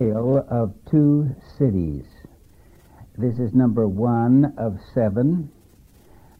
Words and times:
tale 0.00 0.46
of 0.48 0.72
two 0.90 1.28
cities. 1.58 2.06
This 3.18 3.38
is 3.38 3.52
number 3.52 3.86
one 3.86 4.54
of 4.56 4.78
seven 4.94 5.50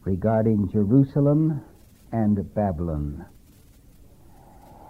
regarding 0.03 0.71
Jerusalem 0.71 1.61
and 2.11 2.55
Babylon. 2.55 3.23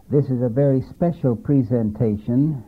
This 0.10 0.24
is 0.30 0.42
a 0.42 0.48
very 0.48 0.82
special 0.84 1.36
presentation 1.36 2.64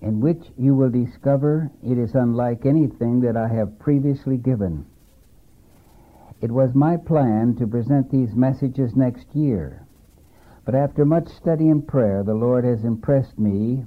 in 0.00 0.20
which 0.20 0.44
you 0.56 0.76
will 0.76 0.90
discover 0.90 1.72
it 1.82 1.98
is 1.98 2.14
unlike 2.14 2.64
anything 2.64 3.20
that 3.22 3.36
I 3.36 3.48
have 3.48 3.80
previously 3.80 4.36
given. 4.36 4.86
It 6.40 6.52
was 6.52 6.72
my 6.72 6.96
plan 6.96 7.56
to 7.56 7.66
present 7.66 8.12
these 8.12 8.36
messages 8.36 8.94
next 8.94 9.26
year, 9.34 9.84
but 10.64 10.76
after 10.76 11.04
much 11.04 11.26
study 11.26 11.68
and 11.68 11.86
prayer, 11.86 12.22
the 12.22 12.34
Lord 12.34 12.64
has 12.64 12.84
impressed 12.84 13.40
me 13.40 13.86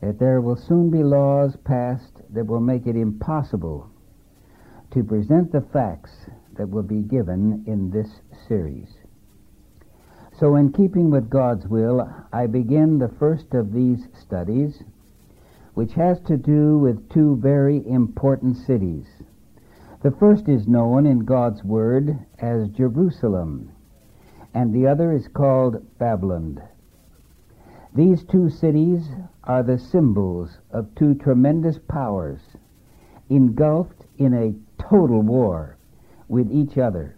that 0.00 0.18
there 0.18 0.40
will 0.40 0.56
soon 0.56 0.90
be 0.90 1.02
laws 1.02 1.56
passed 1.64 2.22
that 2.30 2.46
will 2.46 2.60
make 2.60 2.86
it 2.86 2.96
impossible 2.96 3.90
to 4.90 5.02
present 5.02 5.52
the 5.52 5.60
facts 5.60 6.12
that 6.56 6.68
will 6.68 6.82
be 6.82 7.02
given 7.02 7.64
in 7.66 7.90
this 7.90 8.20
series. 8.46 8.88
So, 10.38 10.54
in 10.54 10.72
keeping 10.72 11.10
with 11.10 11.30
God's 11.30 11.66
will, 11.66 12.08
I 12.32 12.46
begin 12.46 12.98
the 12.98 13.08
first 13.08 13.54
of 13.54 13.72
these 13.72 14.06
studies, 14.14 14.82
which 15.74 15.94
has 15.94 16.20
to 16.22 16.36
do 16.36 16.78
with 16.78 17.08
two 17.10 17.36
very 17.36 17.86
important 17.88 18.56
cities. 18.56 19.06
The 20.02 20.12
first 20.12 20.48
is 20.48 20.68
known 20.68 21.06
in 21.06 21.24
God's 21.24 21.64
Word 21.64 22.18
as 22.38 22.68
Jerusalem, 22.68 23.72
and 24.54 24.72
the 24.72 24.86
other 24.86 25.12
is 25.12 25.26
called 25.26 25.84
Babylon. 25.98 26.62
These 27.94 28.22
two 28.24 28.48
cities 28.48 29.08
are 29.48 29.62
the 29.62 29.78
symbols 29.78 30.58
of 30.70 30.94
two 30.94 31.14
tremendous 31.14 31.78
powers 31.88 32.38
engulfed 33.30 34.04
in 34.18 34.34
a 34.34 34.82
total 34.82 35.22
war 35.22 35.76
with 36.28 36.52
each 36.52 36.76
other, 36.76 37.16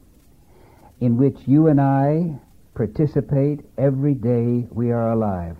in 1.00 1.16
which 1.16 1.36
you 1.46 1.66
and 1.66 1.80
I 1.80 2.38
participate 2.74 3.60
every 3.76 4.14
day 4.14 4.68
we 4.70 4.92
are 4.92 5.10
alive. 5.10 5.56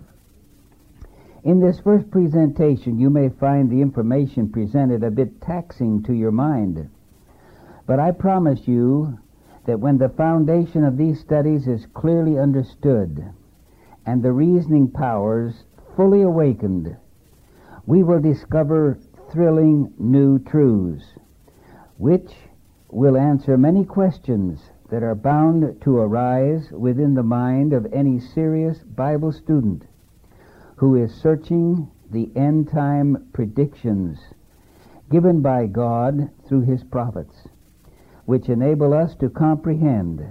In 1.43 1.59
this 1.59 1.79
first 1.81 2.09
presentation, 2.09 2.99
you 2.99 3.09
may 3.09 3.29
find 3.29 3.69
the 3.69 3.81
information 3.81 4.49
presented 4.49 5.03
a 5.03 5.11
bit 5.11 5.41
taxing 5.41 6.03
to 6.03 6.13
your 6.13 6.31
mind, 6.31 6.89
but 7.85 7.99
I 7.99 8.11
promise 8.11 8.67
you 8.67 9.19
that 9.65 9.79
when 9.79 9.97
the 9.97 10.09
foundation 10.09 10.85
of 10.85 10.97
these 10.97 11.19
studies 11.19 11.67
is 11.67 11.85
clearly 11.93 12.39
understood, 12.39 13.25
and 14.05 14.23
the 14.23 14.31
reasoning 14.31 14.89
powers 14.89 15.65
fully 15.95 16.21
awakened, 16.21 16.95
we 17.85 18.03
will 18.03 18.19
discover 18.19 18.97
thrilling 19.31 19.93
new 19.97 20.39
truths, 20.39 21.05
which 21.97 22.31
will 22.89 23.17
answer 23.17 23.57
many 23.57 23.85
questions 23.85 24.59
that 24.89 25.03
are 25.03 25.15
bound 25.15 25.81
to 25.81 25.97
arise 25.97 26.69
within 26.71 27.13
the 27.13 27.23
mind 27.23 27.73
of 27.73 27.87
any 27.93 28.19
serious 28.19 28.79
Bible 28.79 29.31
student 29.31 29.83
who 30.75 30.95
is 30.95 31.13
searching 31.13 31.89
the 32.09 32.29
end 32.35 32.69
time 32.69 33.29
predictions 33.33 34.19
given 35.09 35.41
by 35.41 35.67
God 35.67 36.29
through 36.47 36.61
his 36.61 36.83
prophets, 36.83 37.47
which 38.25 38.49
enable 38.49 38.93
us 38.93 39.15
to 39.17 39.29
comprehend 39.29 40.25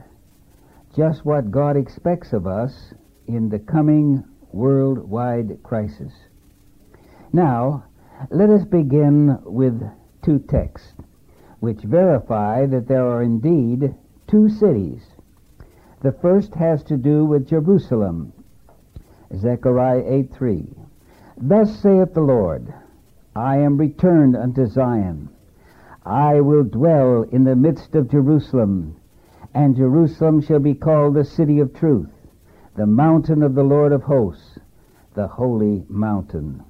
just 0.96 1.24
what 1.24 1.50
God 1.50 1.76
expects 1.76 2.32
of 2.32 2.46
us 2.46 2.92
in 3.26 3.48
the 3.48 3.58
coming 3.58 4.24
worldwide 4.52 5.62
crisis. 5.62 6.12
Now, 7.32 7.84
let 8.30 8.50
us 8.50 8.64
begin 8.64 9.38
with 9.44 9.82
two 10.22 10.38
texts 10.40 10.94
which 11.60 11.82
verify 11.82 12.66
that 12.66 12.88
there 12.88 13.06
are 13.06 13.22
indeed 13.22 13.94
two 14.26 14.48
cities. 14.48 15.02
The 16.00 16.12
first 16.12 16.54
has 16.54 16.82
to 16.84 16.96
do 16.96 17.24
with 17.24 17.46
Jerusalem. 17.46 18.32
Zechariah 19.34 20.02
8:3. 20.02 20.74
Thus 21.36 21.78
saith 21.78 22.14
the 22.14 22.22
Lord, 22.22 22.72
I 23.36 23.58
am 23.58 23.76
returned 23.76 24.36
unto 24.36 24.66
Zion. 24.66 25.28
I 26.04 26.40
will 26.40 26.64
dwell 26.64 27.22
in 27.22 27.44
the 27.44 27.56
midst 27.56 27.94
of 27.94 28.08
Jerusalem, 28.08 28.96
and 29.54 29.76
Jerusalem 29.76 30.40
shall 30.40 30.58
be 30.58 30.74
called 30.74 31.14
the 31.14 31.24
city 31.24 31.60
of 31.60 31.72
truth 31.72 32.19
the 32.80 32.86
mountain 32.86 33.42
of 33.42 33.54
the 33.54 33.62
Lord 33.62 33.92
of 33.92 34.04
hosts, 34.04 34.58
the 35.12 35.26
holy 35.26 35.84
mountain. 35.90 36.64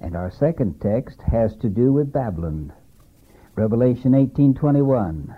And 0.00 0.16
our 0.16 0.32
second 0.32 0.80
text 0.80 1.22
has 1.22 1.54
to 1.58 1.68
do 1.68 1.92
with 1.92 2.12
Babylon. 2.12 2.72
Revelation 3.54 4.16
18:21. 4.16 5.32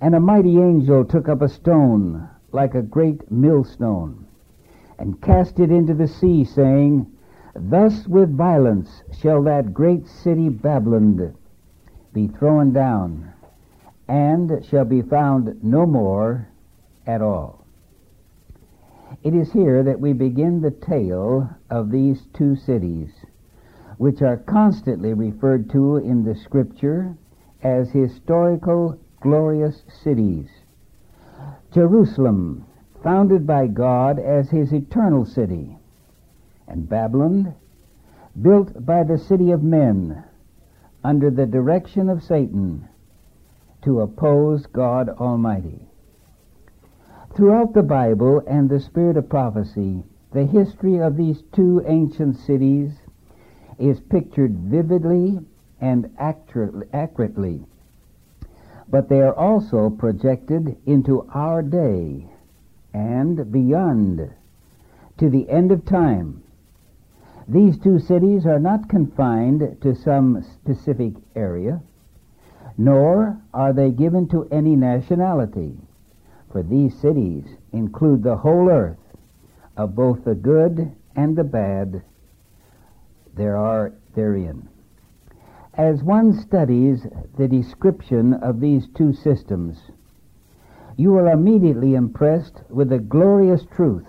And 0.00 0.14
a 0.14 0.20
mighty 0.20 0.58
angel 0.58 1.04
took 1.04 1.28
up 1.28 1.42
a 1.42 1.48
stone 1.50 2.26
like 2.52 2.74
a 2.74 2.80
great 2.80 3.30
millstone 3.30 4.24
and 4.98 5.20
cast 5.20 5.60
it 5.60 5.70
into 5.70 5.92
the 5.92 6.08
sea 6.08 6.42
saying, 6.42 7.06
Thus 7.54 8.08
with 8.08 8.34
violence 8.34 9.02
shall 9.12 9.42
that 9.42 9.74
great 9.74 10.06
city 10.06 10.48
Babylon 10.48 11.34
be 12.14 12.28
thrown 12.28 12.72
down 12.72 13.30
and 14.08 14.64
shall 14.64 14.86
be 14.86 15.02
found 15.02 15.62
no 15.62 15.84
more 15.84 16.48
at 17.06 17.20
all. 17.20 17.61
It 19.22 19.34
is 19.34 19.52
here 19.52 19.82
that 19.82 20.00
we 20.00 20.12
begin 20.12 20.60
the 20.60 20.70
tale 20.70 21.48
of 21.70 21.90
these 21.90 22.26
two 22.32 22.56
cities, 22.56 23.10
which 23.98 24.22
are 24.22 24.36
constantly 24.36 25.12
referred 25.12 25.70
to 25.70 25.96
in 25.96 26.24
the 26.24 26.34
Scripture 26.34 27.16
as 27.62 27.90
historical 27.90 28.98
glorious 29.20 29.84
cities. 30.02 30.48
Jerusalem, 31.70 32.64
founded 33.02 33.46
by 33.46 33.66
God 33.66 34.18
as 34.18 34.50
his 34.50 34.72
eternal 34.72 35.24
city, 35.24 35.78
and 36.66 36.88
Babylon, 36.88 37.54
built 38.40 38.84
by 38.84 39.02
the 39.04 39.18
city 39.18 39.50
of 39.50 39.62
men 39.62 40.24
under 41.04 41.30
the 41.30 41.46
direction 41.46 42.08
of 42.08 42.22
Satan 42.22 42.88
to 43.82 44.00
oppose 44.00 44.66
God 44.66 45.08
Almighty. 45.08 45.91
Throughout 47.34 47.72
the 47.72 47.82
Bible 47.82 48.42
and 48.46 48.68
the 48.68 48.78
spirit 48.78 49.16
of 49.16 49.30
prophecy, 49.30 50.04
the 50.32 50.44
history 50.44 50.98
of 50.98 51.16
these 51.16 51.40
two 51.50 51.82
ancient 51.86 52.36
cities 52.36 52.92
is 53.78 54.00
pictured 54.00 54.52
vividly 54.52 55.40
and 55.80 56.10
accurately. 56.18 57.64
But 58.90 59.08
they 59.08 59.22
are 59.22 59.34
also 59.34 59.88
projected 59.88 60.76
into 60.84 61.26
our 61.32 61.62
day 61.62 62.28
and 62.92 63.50
beyond 63.50 64.30
to 65.16 65.30
the 65.30 65.48
end 65.48 65.72
of 65.72 65.86
time. 65.86 66.42
These 67.48 67.78
two 67.78 67.98
cities 67.98 68.44
are 68.44 68.60
not 68.60 68.90
confined 68.90 69.78
to 69.80 69.94
some 69.94 70.42
specific 70.42 71.14
area, 71.34 71.80
nor 72.76 73.38
are 73.54 73.72
they 73.72 73.90
given 73.90 74.28
to 74.28 74.46
any 74.50 74.76
nationality 74.76 75.78
for 76.52 76.62
these 76.62 76.94
cities 77.00 77.44
include 77.72 78.22
the 78.22 78.36
whole 78.36 78.68
earth 78.68 78.98
of 79.76 79.96
both 79.96 80.22
the 80.24 80.34
good 80.34 80.94
and 81.16 81.34
the 81.34 81.44
bad 81.44 82.02
there 83.34 83.56
are 83.56 83.92
therein. 84.14 84.68
As 85.74 86.02
one 86.02 86.34
studies 86.34 87.06
the 87.38 87.48
description 87.48 88.34
of 88.34 88.60
these 88.60 88.86
two 88.94 89.14
systems, 89.14 89.78
you 90.98 91.16
are 91.16 91.30
immediately 91.30 91.94
impressed 91.94 92.60
with 92.68 92.90
the 92.90 92.98
glorious 92.98 93.64
truth 93.74 94.06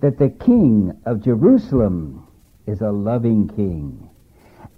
that 0.00 0.18
the 0.18 0.30
King 0.30 0.92
of 1.06 1.22
Jerusalem 1.22 2.26
is 2.66 2.80
a 2.80 2.90
loving 2.90 3.46
King, 3.46 4.10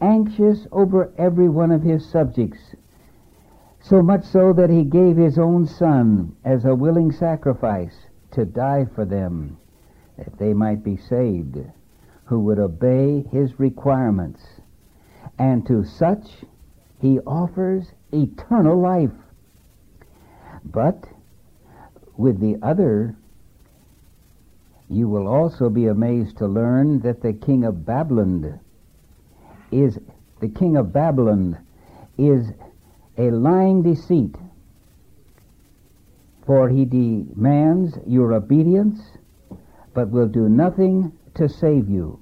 anxious 0.02 0.66
over 0.70 1.10
every 1.16 1.48
one 1.48 1.72
of 1.72 1.82
his 1.82 2.04
subjects 2.04 2.75
so 3.88 4.02
much 4.02 4.24
so 4.24 4.52
that 4.52 4.70
he 4.70 4.82
gave 4.82 5.16
his 5.16 5.38
own 5.38 5.66
son 5.66 6.34
as 6.44 6.64
a 6.64 6.74
willing 6.74 7.12
sacrifice 7.12 7.94
to 8.32 8.44
die 8.44 8.84
for 8.94 9.04
them, 9.04 9.56
that 10.18 10.38
they 10.38 10.52
might 10.52 10.82
be 10.82 10.96
saved, 10.96 11.56
who 12.24 12.40
would 12.40 12.58
obey 12.58 13.24
his 13.30 13.60
requirements. 13.60 14.42
And 15.38 15.64
to 15.66 15.84
such 15.84 16.26
he 17.00 17.20
offers 17.20 17.92
eternal 18.12 18.80
life. 18.80 19.10
But 20.64 21.04
with 22.16 22.40
the 22.40 22.58
other, 22.62 23.14
you 24.88 25.08
will 25.08 25.28
also 25.28 25.68
be 25.68 25.86
amazed 25.86 26.38
to 26.38 26.46
learn 26.46 27.00
that 27.00 27.22
the 27.22 27.32
king 27.32 27.64
of 27.64 27.84
Babylon 27.84 28.58
is 29.70 29.98
the 30.40 30.48
king 30.48 30.76
of 30.76 30.92
Babylon 30.92 31.58
is 32.18 32.46
a 33.18 33.30
lying 33.30 33.82
deceit, 33.82 34.36
for 36.44 36.68
he 36.68 36.84
demands 36.84 37.98
your 38.06 38.32
obedience, 38.34 39.00
but 39.94 40.10
will 40.10 40.28
do 40.28 40.48
nothing 40.48 41.12
to 41.34 41.48
save 41.48 41.88
you. 41.88 42.20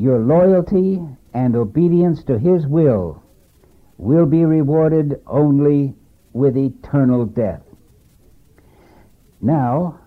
your 0.00 0.18
loyalty 0.18 0.98
and 1.34 1.54
obedience 1.54 2.24
to 2.24 2.38
His 2.38 2.66
will 2.66 3.22
will 3.98 4.24
be 4.24 4.46
rewarded 4.46 5.20
only 5.26 5.94
with 6.32 6.56
eternal 6.56 7.26
death. 7.26 7.60
Now, 9.42 10.00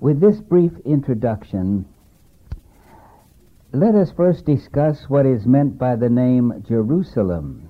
with 0.00 0.20
this 0.20 0.38
brief 0.38 0.72
introduction, 0.84 1.86
let 3.72 3.94
us 3.94 4.12
first 4.12 4.44
discuss 4.44 5.08
what 5.08 5.24
is 5.24 5.46
meant 5.46 5.78
by 5.78 5.96
the 5.96 6.10
name 6.10 6.62
Jerusalem. 6.68 7.67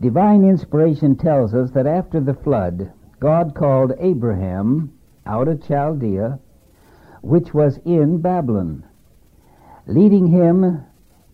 Divine 0.00 0.44
inspiration 0.44 1.16
tells 1.16 1.54
us 1.54 1.72
that 1.72 1.86
after 1.86 2.20
the 2.20 2.34
flood, 2.34 2.90
God 3.18 3.54
called 3.54 3.92
Abraham 3.98 4.92
out 5.26 5.46
of 5.46 5.62
Chaldea, 5.62 6.38
which 7.20 7.52
was 7.52 7.78
in 7.84 8.18
Babylon, 8.18 8.84
leading 9.86 10.28
him 10.28 10.82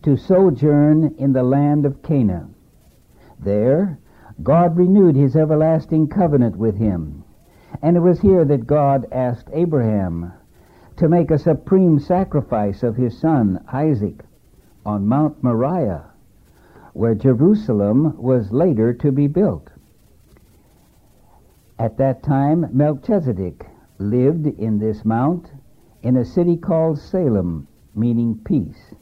to 0.03 0.17
sojourn 0.17 1.15
in 1.17 1.31
the 1.31 1.43
land 1.43 1.85
of 1.85 2.03
Canaan. 2.03 2.55
There, 3.39 3.99
God 4.43 4.75
renewed 4.75 5.15
his 5.15 5.35
everlasting 5.35 6.09
covenant 6.09 6.57
with 6.57 6.75
him, 6.75 7.23
and 7.81 7.95
it 7.95 8.01
was 8.01 8.19
here 8.19 8.43
that 8.45 8.67
God 8.67 9.07
asked 9.13 9.49
Abraham 9.53 10.33
to 10.97 11.07
make 11.07 11.31
a 11.31 11.39
supreme 11.39 11.99
sacrifice 11.99 12.83
of 12.83 12.97
his 12.97 13.17
son 13.17 13.63
Isaac 13.71 14.25
on 14.85 15.07
Mount 15.07 15.41
Moriah, 15.41 16.06
where 16.97 17.13
Jerusalem 17.13 18.17
was 18.17 18.51
later 18.51 18.91
to 18.91 19.11
be 19.11 19.27
built. 19.27 19.69
At 21.77 21.97
that 21.97 22.23
time, 22.23 22.65
Melchizedek 22.73 23.67
lived 23.99 24.47
in 24.47 24.79
this 24.79 25.05
mount 25.05 25.51
in 26.01 26.17
a 26.17 26.25
city 26.25 26.57
called 26.57 26.97
Salem, 26.97 27.67
meaning 27.93 28.39
peace, 28.43 28.95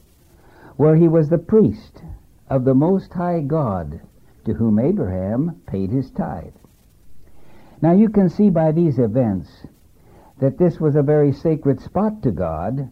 where 0.76 0.94
he 0.94 1.08
was 1.08 1.30
the 1.30 1.38
priest 1.38 2.02
of 2.50 2.64
the 2.64 2.74
Most 2.74 3.14
High 3.14 3.40
God, 3.40 4.02
to 4.44 4.52
whom 4.52 4.78
Abraham 4.78 5.62
paid 5.66 5.90
his 5.90 6.10
tithe. 6.10 6.52
Now 7.80 7.92
you 7.92 8.10
can 8.10 8.28
see 8.28 8.50
by 8.50 8.72
these 8.72 8.98
events 8.98 9.66
that 10.38 10.58
this 10.58 10.78
was 10.78 10.96
a 10.96 11.02
very 11.02 11.32
sacred 11.32 11.80
spot 11.80 12.22
to 12.24 12.30
God. 12.30 12.90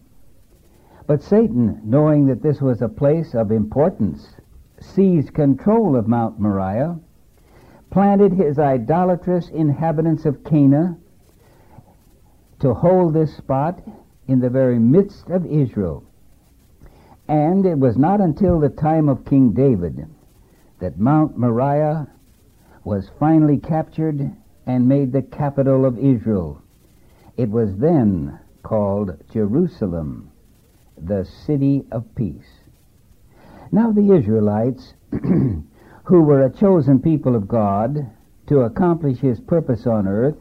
But 1.05 1.21
Satan, 1.21 1.79
knowing 1.83 2.25
that 2.25 2.41
this 2.41 2.59
was 2.59 2.81
a 2.81 2.89
place 2.89 3.35
of 3.35 3.51
importance, 3.51 4.35
seized 4.79 5.33
control 5.33 5.95
of 5.95 6.07
Mount 6.07 6.39
Moriah, 6.39 6.99
planted 7.89 8.33
his 8.33 8.59
idolatrous 8.59 9.49
inhabitants 9.49 10.25
of 10.25 10.43
Canaan 10.43 11.01
to 12.59 12.73
hold 12.73 13.13
this 13.13 13.35
spot 13.35 13.81
in 14.27 14.39
the 14.39 14.49
very 14.49 14.79
midst 14.79 15.29
of 15.29 15.45
Israel. 15.45 16.03
And 17.27 17.65
it 17.65 17.77
was 17.77 17.97
not 17.97 18.21
until 18.21 18.59
the 18.59 18.69
time 18.69 19.09
of 19.09 19.25
King 19.25 19.51
David 19.51 20.07
that 20.79 20.99
Mount 20.99 21.37
Moriah 21.37 22.07
was 22.83 23.09
finally 23.19 23.57
captured 23.57 24.31
and 24.65 24.87
made 24.87 25.11
the 25.11 25.21
capital 25.21 25.85
of 25.85 25.97
Israel. 25.97 26.61
It 27.37 27.49
was 27.49 27.75
then 27.77 28.39
called 28.63 29.17
Jerusalem, 29.31 30.31
the 30.97 31.25
city 31.25 31.85
of 31.91 32.13
peace. 32.15 32.54
Now 33.71 33.91
the 33.91 34.11
Israelites, 34.11 34.93
who 35.11 36.21
were 36.21 36.43
a 36.43 36.49
chosen 36.51 36.99
people 36.99 37.35
of 37.35 37.47
God 37.47 38.09
to 38.47 38.61
accomplish 38.61 39.19
his 39.19 39.39
purpose 39.39 39.87
on 39.87 40.07
earth, 40.07 40.37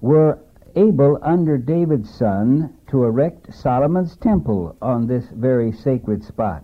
were 0.00 0.38
able 0.74 1.18
under 1.22 1.56
David's 1.56 2.10
son 2.10 2.74
to 2.88 3.04
erect 3.04 3.52
Solomon's 3.52 4.16
temple 4.16 4.76
on 4.82 5.06
this 5.06 5.26
very 5.30 5.72
sacred 5.72 6.22
spot. 6.22 6.62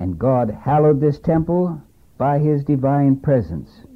And 0.00 0.18
God 0.18 0.50
hallowed 0.50 1.00
this 1.00 1.20
temple 1.20 1.80
by 2.18 2.40
his 2.40 2.64
divine 2.64 3.16
presence. 3.16 3.86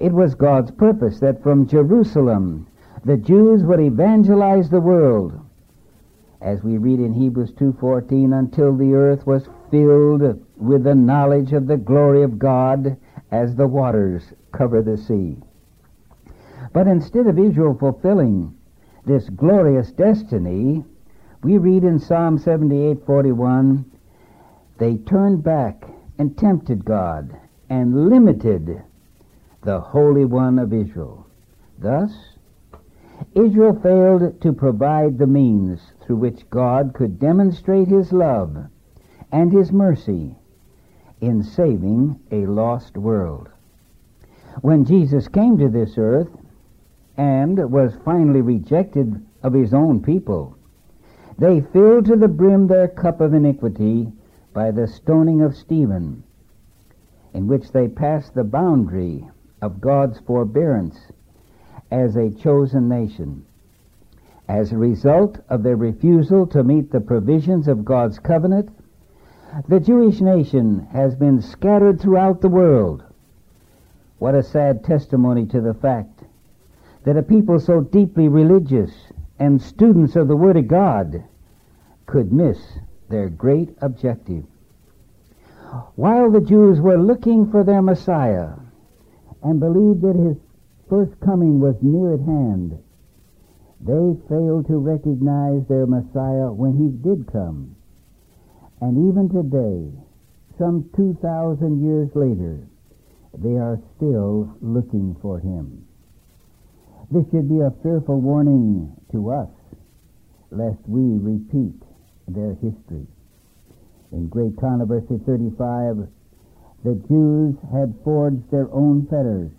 It 0.00 0.12
was 0.12 0.34
God's 0.34 0.70
purpose 0.70 1.20
that 1.20 1.42
from 1.42 1.66
Jerusalem 1.66 2.66
the 3.04 3.18
Jews 3.18 3.62
would 3.62 3.80
evangelize 3.80 4.70
the 4.70 4.80
world. 4.80 5.38
As 6.44 6.62
we 6.62 6.76
read 6.76 7.00
in 7.00 7.14
Hebrews 7.14 7.52
2:14 7.54 8.38
until 8.38 8.76
the 8.76 8.94
earth 8.94 9.26
was 9.26 9.48
filled 9.70 10.38
with 10.58 10.84
the 10.84 10.94
knowledge 10.94 11.54
of 11.54 11.66
the 11.66 11.78
glory 11.78 12.22
of 12.22 12.38
God 12.38 12.98
as 13.30 13.56
the 13.56 13.66
waters 13.66 14.30
cover 14.52 14.82
the 14.82 14.98
sea. 14.98 15.38
But 16.74 16.86
instead 16.86 17.26
of 17.28 17.38
Israel 17.38 17.72
fulfilling 17.72 18.52
this 19.06 19.30
glorious 19.30 19.90
destiny, 19.90 20.84
we 21.42 21.56
read 21.56 21.82
in 21.82 21.98
Psalm 21.98 22.36
78:41, 22.36 23.86
they 24.76 24.98
turned 24.98 25.42
back 25.42 25.88
and 26.18 26.36
tempted 26.36 26.84
God 26.84 27.34
and 27.70 28.10
limited 28.10 28.82
the 29.62 29.80
Holy 29.80 30.26
One 30.26 30.58
of 30.58 30.74
Israel. 30.74 31.24
Thus, 31.78 32.33
Israel 33.34 33.74
failed 33.74 34.40
to 34.40 34.52
provide 34.52 35.18
the 35.18 35.26
means 35.26 35.92
through 36.00 36.16
which 36.16 36.50
God 36.50 36.92
could 36.94 37.20
demonstrate 37.20 37.88
his 37.88 38.12
love 38.12 38.56
and 39.30 39.52
his 39.52 39.72
mercy 39.72 40.36
in 41.20 41.42
saving 41.42 42.18
a 42.30 42.46
lost 42.46 42.96
world. 42.96 43.48
When 44.62 44.84
Jesus 44.84 45.28
came 45.28 45.58
to 45.58 45.68
this 45.68 45.96
earth 45.96 46.36
and 47.16 47.70
was 47.70 47.96
finally 48.04 48.40
rejected 48.40 49.24
of 49.42 49.52
his 49.52 49.72
own 49.72 50.02
people, 50.02 50.56
they 51.38 51.60
filled 51.60 52.06
to 52.06 52.16
the 52.16 52.28
brim 52.28 52.66
their 52.66 52.88
cup 52.88 53.20
of 53.20 53.34
iniquity 53.34 54.12
by 54.52 54.70
the 54.70 54.86
stoning 54.86 55.40
of 55.40 55.56
Stephen, 55.56 56.22
in 57.32 57.46
which 57.46 57.72
they 57.72 57.88
passed 57.88 58.34
the 58.34 58.44
boundary 58.44 59.28
of 59.60 59.80
God's 59.80 60.18
forbearance 60.20 61.10
as 61.94 62.16
a 62.16 62.28
chosen 62.28 62.88
nation. 62.88 63.46
As 64.48 64.72
a 64.72 64.76
result 64.76 65.38
of 65.48 65.62
their 65.62 65.76
refusal 65.76 66.44
to 66.48 66.64
meet 66.64 66.90
the 66.90 67.00
provisions 67.00 67.68
of 67.68 67.84
God's 67.84 68.18
covenant, 68.18 68.68
the 69.68 69.78
Jewish 69.78 70.20
nation 70.20 70.88
has 70.92 71.14
been 71.14 71.40
scattered 71.40 72.00
throughout 72.00 72.40
the 72.40 72.48
world. 72.48 73.04
What 74.18 74.34
a 74.34 74.42
sad 74.42 74.82
testimony 74.82 75.46
to 75.46 75.60
the 75.60 75.74
fact 75.74 76.24
that 77.04 77.16
a 77.16 77.22
people 77.22 77.60
so 77.60 77.80
deeply 77.80 78.26
religious 78.26 78.90
and 79.38 79.62
students 79.62 80.16
of 80.16 80.26
the 80.26 80.36
Word 80.36 80.56
of 80.56 80.66
God 80.66 81.22
could 82.06 82.32
miss 82.32 82.58
their 83.08 83.28
great 83.28 83.76
objective. 83.80 84.44
While 85.94 86.32
the 86.32 86.40
Jews 86.40 86.80
were 86.80 86.98
looking 86.98 87.50
for 87.50 87.62
their 87.62 87.82
Messiah 87.82 88.54
and 89.42 89.60
believed 89.60 90.02
that 90.02 90.16
his 90.16 90.36
first 90.88 91.12
coming 91.24 91.60
was 91.60 91.76
near 91.82 92.14
at 92.14 92.20
hand, 92.20 92.78
they 93.80 94.16
failed 94.28 94.66
to 94.66 94.78
recognize 94.78 95.66
their 95.68 95.86
Messiah 95.86 96.50
when 96.50 96.76
he 96.76 96.88
did 97.06 97.30
come. 97.30 97.76
And 98.80 99.12
even 99.12 99.28
today, 99.28 99.92
some 100.58 100.88
2,000 100.96 101.82
years 101.82 102.08
later, 102.14 102.66
they 103.36 103.56
are 103.58 103.80
still 103.96 104.56
looking 104.60 105.16
for 105.20 105.38
him. 105.40 105.84
This 107.10 107.24
should 107.30 107.48
be 107.48 107.60
a 107.60 107.74
fearful 107.82 108.20
warning 108.20 108.94
to 109.12 109.30
us, 109.30 109.50
lest 110.50 110.78
we 110.86 111.18
repeat 111.18 111.76
their 112.28 112.54
history. 112.54 113.06
In 114.12 114.28
Great 114.28 114.56
Controversy 114.56 115.20
35, 115.26 116.08
the 116.84 116.94
Jews 117.08 117.56
had 117.72 117.94
forged 118.04 118.50
their 118.50 118.72
own 118.72 119.06
fetters 119.10 119.50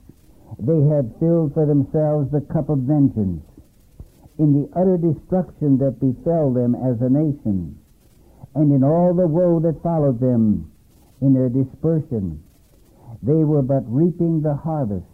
they 0.59 0.81
had 0.83 1.13
filled 1.19 1.53
for 1.53 1.65
themselves 1.65 2.31
the 2.31 2.41
cup 2.41 2.69
of 2.69 2.79
vengeance 2.79 3.43
in 4.37 4.53
the 4.53 4.69
utter 4.77 4.97
destruction 4.97 5.77
that 5.77 5.99
befell 5.99 6.51
them 6.51 6.75
as 6.75 7.01
a 7.01 7.09
nation, 7.09 7.77
and 8.53 8.71
in 8.71 8.83
all 8.83 9.13
the 9.13 9.27
woe 9.27 9.59
that 9.59 9.81
followed 9.81 10.19
them 10.19 10.71
in 11.21 11.33
their 11.33 11.49
dispersion. 11.49 12.41
They 13.23 13.43
were 13.43 13.61
but 13.61 13.83
reaping 13.87 14.41
the 14.41 14.55
harvest 14.55 15.05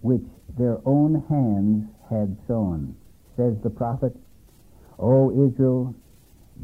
which 0.00 0.24
their 0.58 0.78
own 0.86 1.22
hands 1.28 1.86
had 2.08 2.36
sown. 2.48 2.96
Says 3.36 3.54
the 3.62 3.70
prophet, 3.70 4.16
O 4.98 5.30
Israel, 5.30 5.94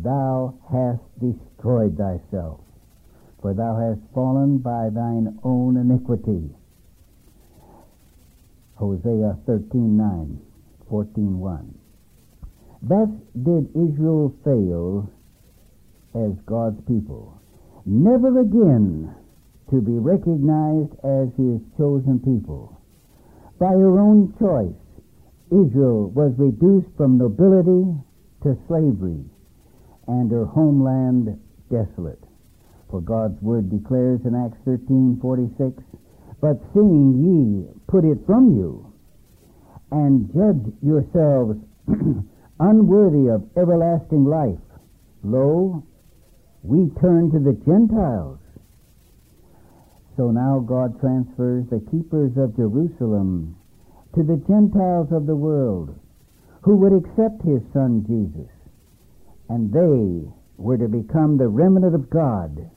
thou 0.03 0.55
hast 0.71 1.03
destroyed 1.19 1.97
thyself, 1.97 2.61
for 3.41 3.55
thou 3.55 3.77
hast 3.77 4.01
fallen 4.15 4.59
by 4.59 4.91
thine 4.91 5.39
own 5.45 5.77
iniquity. 5.77 6.51
Hosea 8.79 9.37
13:9, 9.45 10.39
14:1. 10.89 11.65
Thus 12.81 13.09
did 13.43 13.69
Israel 13.75 14.33
fail 14.45 15.11
as 16.15 16.33
God's 16.47 16.81
people, 16.83 17.35
never 17.85 18.39
again 18.39 19.13
to 19.71 19.81
be 19.81 19.99
recognized 19.99 20.95
as 21.03 21.29
his 21.35 21.61
chosen 21.77 22.21
people. 22.21 22.73
By 23.59 23.73
her 23.73 23.99
own 23.99 24.33
choice, 24.39 24.79
Israel 25.51 26.11
was 26.11 26.39
reduced 26.39 26.89
from 26.97 27.19
nobility 27.19 27.85
to 28.45 28.57
slavery, 28.69 29.25
and 30.07 30.31
her 30.31 30.45
homeland 30.45 31.37
desolate. 31.69 32.23
For 32.91 33.01
God's 33.01 33.43
word 33.43 33.71
declares 33.71 34.25
in 34.25 34.37
Acts 34.37 34.59
13:46, 34.65 35.83
"But 36.41 36.61
seeing 36.73 37.15
ye 37.15 37.69
put 37.87 38.05
it 38.05 38.25
from 38.27 38.51
you, 38.57 38.87
and 39.91 40.33
judge 40.33 40.73
yourselves 40.83 41.59
unworthy 42.61 43.29
of 43.29 43.45
everlasting 43.57 44.25
life, 44.25 44.61
lo, 45.23 45.83
we 46.63 46.91
turn 47.01 47.31
to 47.31 47.39
the 47.39 47.55
Gentiles." 47.55 48.39
So 50.17 50.31
now 50.31 50.59
God 50.59 50.99
transfers 51.01 51.67
the 51.69 51.81
keepers 51.81 52.37
of 52.37 52.57
Jerusalem 52.57 53.57
to 54.15 54.23
the 54.23 54.37
Gentiles 54.37 55.13
of 55.13 55.27
the 55.27 55.37
world 55.37 55.95
who 56.63 56.77
would 56.77 56.93
accept 56.93 57.43
his 57.43 57.63
son 57.73 58.05
Jesus. 58.07 58.51
And 59.49 59.73
they 59.73 60.29
were 60.57 60.77
to 60.77 60.89
become 60.89 61.37
the 61.37 61.49
remnant 61.49 61.95
of 61.95 62.11
God, 62.11 62.69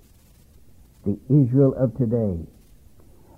the 1.04 1.18
Israel 1.30 1.74
of 1.74 1.98
today, 1.98 2.46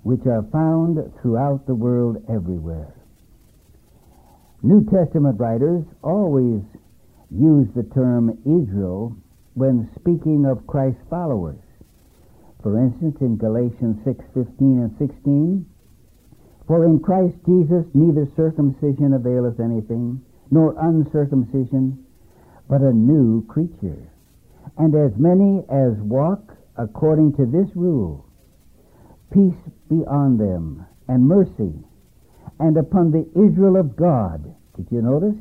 which 0.04 0.24
are 0.26 0.44
found 0.52 0.98
throughout 1.20 1.66
the 1.66 1.74
world 1.74 2.22
everywhere. 2.28 2.94
New 4.62 4.84
Testament 4.84 5.40
writers 5.40 5.84
always 6.02 6.62
use 7.30 7.68
the 7.74 7.82
term 7.94 8.30
Israel 8.44 9.16
when 9.54 9.90
speaking 9.98 10.46
of 10.46 10.66
Christ's 10.66 11.00
followers. 11.08 11.58
For 12.62 12.78
instance, 12.78 13.16
in 13.20 13.36
Galatians 13.36 13.96
6:15 14.04 14.78
and 14.80 14.96
16, 14.98 15.66
for 16.66 16.84
in 16.84 16.98
Christ 17.00 17.36
Jesus 17.44 17.84
neither 17.94 18.26
circumcision 18.36 19.12
availeth 19.12 19.60
anything, 19.60 20.20
nor 20.50 20.74
uncircumcision, 20.78 21.98
but 22.68 22.80
a 22.80 22.92
new 22.92 23.42
creature. 23.46 24.10
And 24.76 24.94
as 24.94 25.16
many 25.18 25.64
as 25.68 26.00
walk 26.00 26.56
according 26.76 27.34
to 27.34 27.46
this 27.46 27.74
rule, 27.76 28.23
peace 29.34 29.72
be 29.90 30.06
on 30.06 30.38
them, 30.38 30.86
and 31.08 31.26
mercy, 31.26 31.74
and 32.60 32.76
upon 32.76 33.10
the 33.10 33.26
Israel 33.34 33.76
of 33.76 33.96
God. 33.96 34.54
Did 34.76 34.86
you 34.90 35.02
notice? 35.02 35.36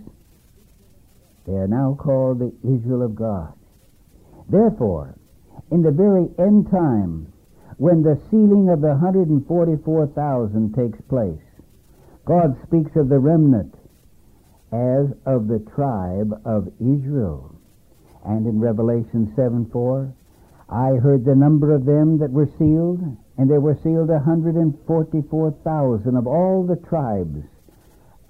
They 1.45 1.53
are 1.53 1.67
now 1.67 1.95
called 1.99 2.39
the 2.39 2.53
Israel 2.63 3.03
of 3.03 3.15
God. 3.15 3.53
Therefore, 4.49 5.15
in 5.71 5.83
the 5.83 5.91
very 5.91 6.27
end 6.39 6.71
time, 6.71 7.31
when 7.77 8.01
the 8.01 8.19
sealing 8.29 8.69
of 8.69 8.81
the 8.81 8.95
144,000 8.97 10.73
takes 10.73 10.99
place, 11.07 11.41
God 12.25 12.57
speaks 12.65 12.95
of 12.95 13.09
the 13.09 13.19
remnant 13.19 13.75
as 14.71 15.13
of 15.25 15.47
the 15.47 15.63
tribe 15.75 16.33
of 16.45 16.67
Israel. 16.79 17.55
And 18.25 18.47
in 18.47 18.59
Revelation 18.59 19.31
7 19.35 19.69
4, 19.71 20.13
I 20.69 20.95
heard 20.95 21.25
the 21.25 21.35
number 21.35 21.73
of 21.75 21.85
them 21.85 22.17
that 22.19 22.31
were 22.31 22.49
sealed, 22.57 23.17
and 23.37 23.49
there 23.49 23.61
were 23.61 23.77
sealed 23.83 24.09
144,000 24.09 26.15
of 26.15 26.27
all 26.27 26.63
the 26.65 26.75
tribes 26.87 27.43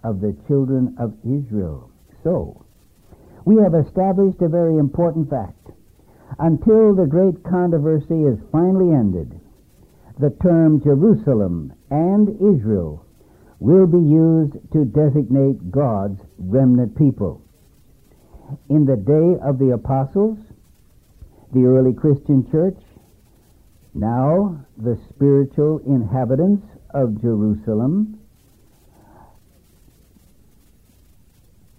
of 0.04 0.22
the 0.22 0.36
children 0.48 0.96
of 1.00 1.14
Israel. 1.24 1.92
So, 2.24 2.66
we 3.46 3.58
have 3.58 3.76
established 3.76 4.42
a 4.42 4.48
very 4.48 4.78
important 4.78 5.30
fact. 5.30 5.60
Until 6.40 6.96
the 6.96 7.06
great 7.06 7.44
controversy 7.44 8.24
is 8.24 8.40
finally 8.52 8.96
ended, 8.96 9.40
the 10.20 10.32
term 10.42 10.82
Jerusalem 10.82 11.74
and 11.90 12.30
Israel 12.42 13.06
will 13.60 13.88
be 13.88 14.00
used 14.00 14.54
to 14.72 14.86
designate 14.86 15.72
God's 15.72 16.22
remnant 16.38 16.96
people. 16.98 17.42
In 18.70 18.86
the 18.86 18.98
day 18.98 19.38
of 19.42 19.60
the 19.60 19.72
apostles, 19.72 20.38
the 21.54 21.66
early 21.66 21.94
Christian 21.94 22.50
church, 22.52 22.78
now 23.94 24.66
the 24.78 24.98
spiritual 25.10 25.80
inhabitants 25.86 26.66
of 26.94 27.22
Jerusalem, 27.22 28.20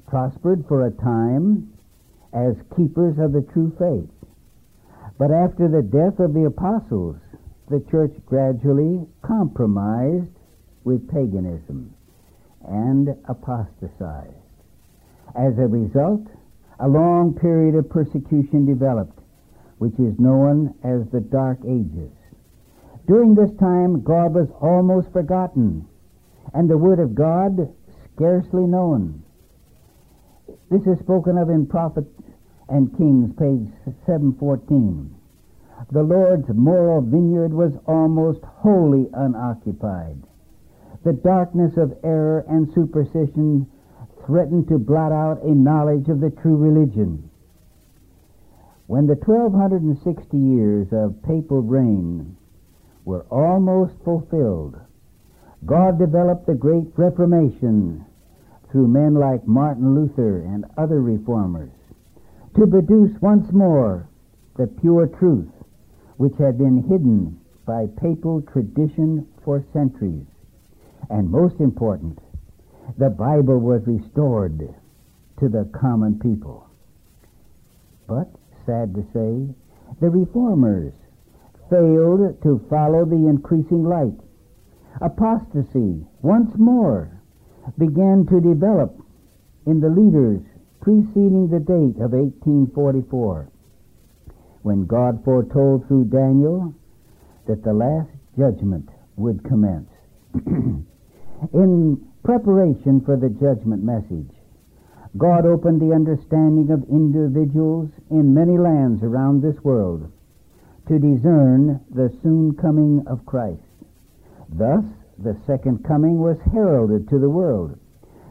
prospered 0.07 0.65
for 0.69 0.87
a 0.87 0.91
time 0.91 1.73
as 2.33 2.55
keepers 2.77 3.19
of 3.19 3.33
the 3.33 3.43
true 3.53 3.73
faith. 3.79 4.11
But 5.19 5.31
after 5.31 5.69
the 5.69 5.83
death 5.83 6.19
of 6.19 6.35
the 6.35 6.47
apostles, 6.47 7.17
the 7.69 7.81
church 7.91 8.13
gradually 8.27 9.07
compromised 9.23 10.31
with 10.85 11.09
paganism 11.11 11.95
and 12.67 13.17
apostatized. 13.29 14.35
As 15.35 15.59
a 15.59 15.67
result, 15.67 16.23
a 16.79 16.89
long 16.89 17.35
period 17.35 17.75
of 17.75 17.89
persecution 17.89 18.67
developed, 18.67 19.19
which 19.79 19.99
is 19.99 20.19
known 20.19 20.75
as 20.83 21.09
the 21.11 21.21
Dark 21.21 21.59
Ages. 21.67 22.13
During 23.07 23.35
this 23.35 23.51
time, 23.59 24.03
God 24.03 24.35
was 24.35 24.49
almost 24.61 25.13
forgotten, 25.13 25.87
and 26.55 26.69
the 26.69 26.79
Word 26.79 27.01
of 27.01 27.15
God 27.15 27.73
scarcely 28.15 28.67
known. 28.67 29.23
This 30.71 30.87
is 30.87 30.99
spoken 31.01 31.37
of 31.37 31.51
in 31.51 31.67
Prophets 31.67 32.09
and 32.69 32.97
Kings, 32.97 33.31
page 33.39 33.69
714. 34.07 35.15
The 35.91 36.03
Lord's 36.03 36.49
moral 36.49 37.03
vineyard 37.03 37.53
was 37.53 37.73
almost 37.87 38.41
wholly 38.43 39.09
unoccupied. 39.13 40.23
The 41.05 41.13
darkness 41.13 41.77
of 41.77 41.99
error 42.03 42.45
and 42.49 42.73
superstition 42.73 43.67
threatened 44.25 44.69
to 44.69 44.79
blot 44.79 45.13
out 45.13 45.43
a 45.43 45.55
knowledge 45.55 46.09
of 46.09 46.21
the 46.21 46.31
true 46.31 46.57
religion. 46.57 47.29
When 48.87 49.07
the 49.07 49.15
1260 49.15 50.37
years 50.37 50.89
of 50.93 51.23
papal 51.23 51.63
reign 51.63 52.37
were 53.05 53.25
almost 53.31 53.95
fulfilled, 54.05 54.77
God 55.65 55.99
developed 55.99 56.47
the 56.47 56.55
great 56.55 56.89
Reformation 56.97 58.05
through 58.71 58.89
men 58.89 59.15
like 59.15 59.47
Martin 59.47 59.95
Luther 59.95 60.41
and 60.41 60.67
other 60.77 61.01
reformers 61.01 61.73
to 62.57 62.67
produce 62.67 63.19
once 63.23 63.51
more 63.53 64.09
the 64.57 64.67
pure 64.67 65.07
truth 65.07 65.51
which 66.17 66.37
had 66.37 66.59
been 66.59 66.83
hidden 66.83 67.41
by 67.67 67.87
papal 67.87 68.43
tradition 68.43 69.27
for 69.45 69.65
centuries. 69.73 70.27
And 71.09 71.31
most 71.31 71.59
important, 71.61 72.19
the 72.99 73.11
Bible 73.11 73.59
was 73.59 73.87
restored 73.87 74.75
to 75.41 75.49
the 75.49 75.65
common 75.73 76.19
people. 76.19 76.69
But, 78.07 78.29
sad 78.67 78.95
to 78.95 79.03
say, 79.13 79.55
the 80.01 80.11
reformers 80.11 80.93
failed 81.71 82.43
to 82.43 82.67
follow 82.69 83.05
the 83.05 83.29
increasing 83.29 83.85
light. 83.85 84.19
Apostasy 85.01 86.05
once 86.23 86.51
more 86.57 87.11
began 87.79 88.27
to 88.27 88.41
develop 88.41 88.97
in 89.67 89.81
the 89.81 89.89
leaders 89.89 90.41
preceding 90.81 91.49
the 91.49 91.61
date 91.61 91.97
of 92.03 92.13
1844, 92.13 93.49
when 94.63 94.85
God 94.85 95.25
foretold 95.25 95.89
through 95.89 96.05
Daniel 96.05 96.75
that 97.47 97.65
the 97.65 97.73
last 97.73 98.11
judgment 98.37 98.89
would 99.17 99.43
commence. 99.45 99.89
in 101.53 102.07
preparation 102.23 103.01
for 103.05 103.17
the 103.17 103.29
judgment 103.29 103.83
message, 103.83 104.34
God 105.17 105.47
opened 105.47 105.81
the 105.81 105.95
understanding 105.95 106.71
of 106.71 106.89
individuals 106.89 107.91
in 108.11 108.35
many 108.35 108.59
lands 108.59 109.03
around 109.03 109.43
this 109.43 109.63
world 109.63 110.11
to 110.89 110.99
discern 110.99 111.81
the 111.91 112.13
soon 112.23 112.55
coming 112.57 113.05
of 113.07 113.25
Christ. 113.25 113.63
Thus, 114.49 114.85
the 115.19 115.37
second 115.47 115.85
coming 115.85 116.19
was 116.19 116.37
heralded 116.53 117.09
to 117.09 117.19
the 117.19 117.31
world 117.31 117.79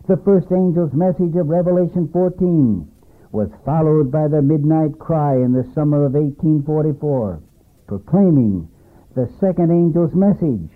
the 0.07 0.17
first 0.17 0.51
angel's 0.51 0.91
message 0.91 1.35
of 1.35 1.47
Revelation 1.47 2.09
14 2.11 2.91
was 3.31 3.49
followed 3.63 4.11
by 4.11 4.27
the 4.27 4.41
midnight 4.41 4.99
cry 4.99 5.35
in 5.35 5.53
the 5.53 5.63
summer 5.73 6.05
of 6.05 6.13
1844, 6.13 7.41
proclaiming 7.87 8.67
the 9.15 9.31
second 9.39 9.71
angel's 9.71 10.13
message 10.13 10.69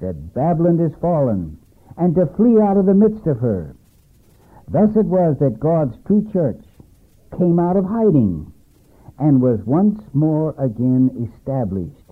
that 0.00 0.34
Babylon 0.34 0.78
is 0.78 0.92
fallen 1.00 1.56
and 1.96 2.14
to 2.14 2.26
flee 2.36 2.60
out 2.60 2.76
of 2.76 2.84
the 2.84 2.94
midst 2.94 3.26
of 3.26 3.38
her. 3.38 3.74
Thus 4.68 4.96
it 4.96 5.06
was 5.06 5.38
that 5.38 5.60
God's 5.60 5.96
true 6.06 6.26
church 6.32 6.64
came 7.36 7.58
out 7.58 7.76
of 7.76 7.84
hiding 7.84 8.52
and 9.18 9.40
was 9.40 9.60
once 9.64 10.00
more 10.12 10.54
again 10.58 11.30
established 11.30 12.10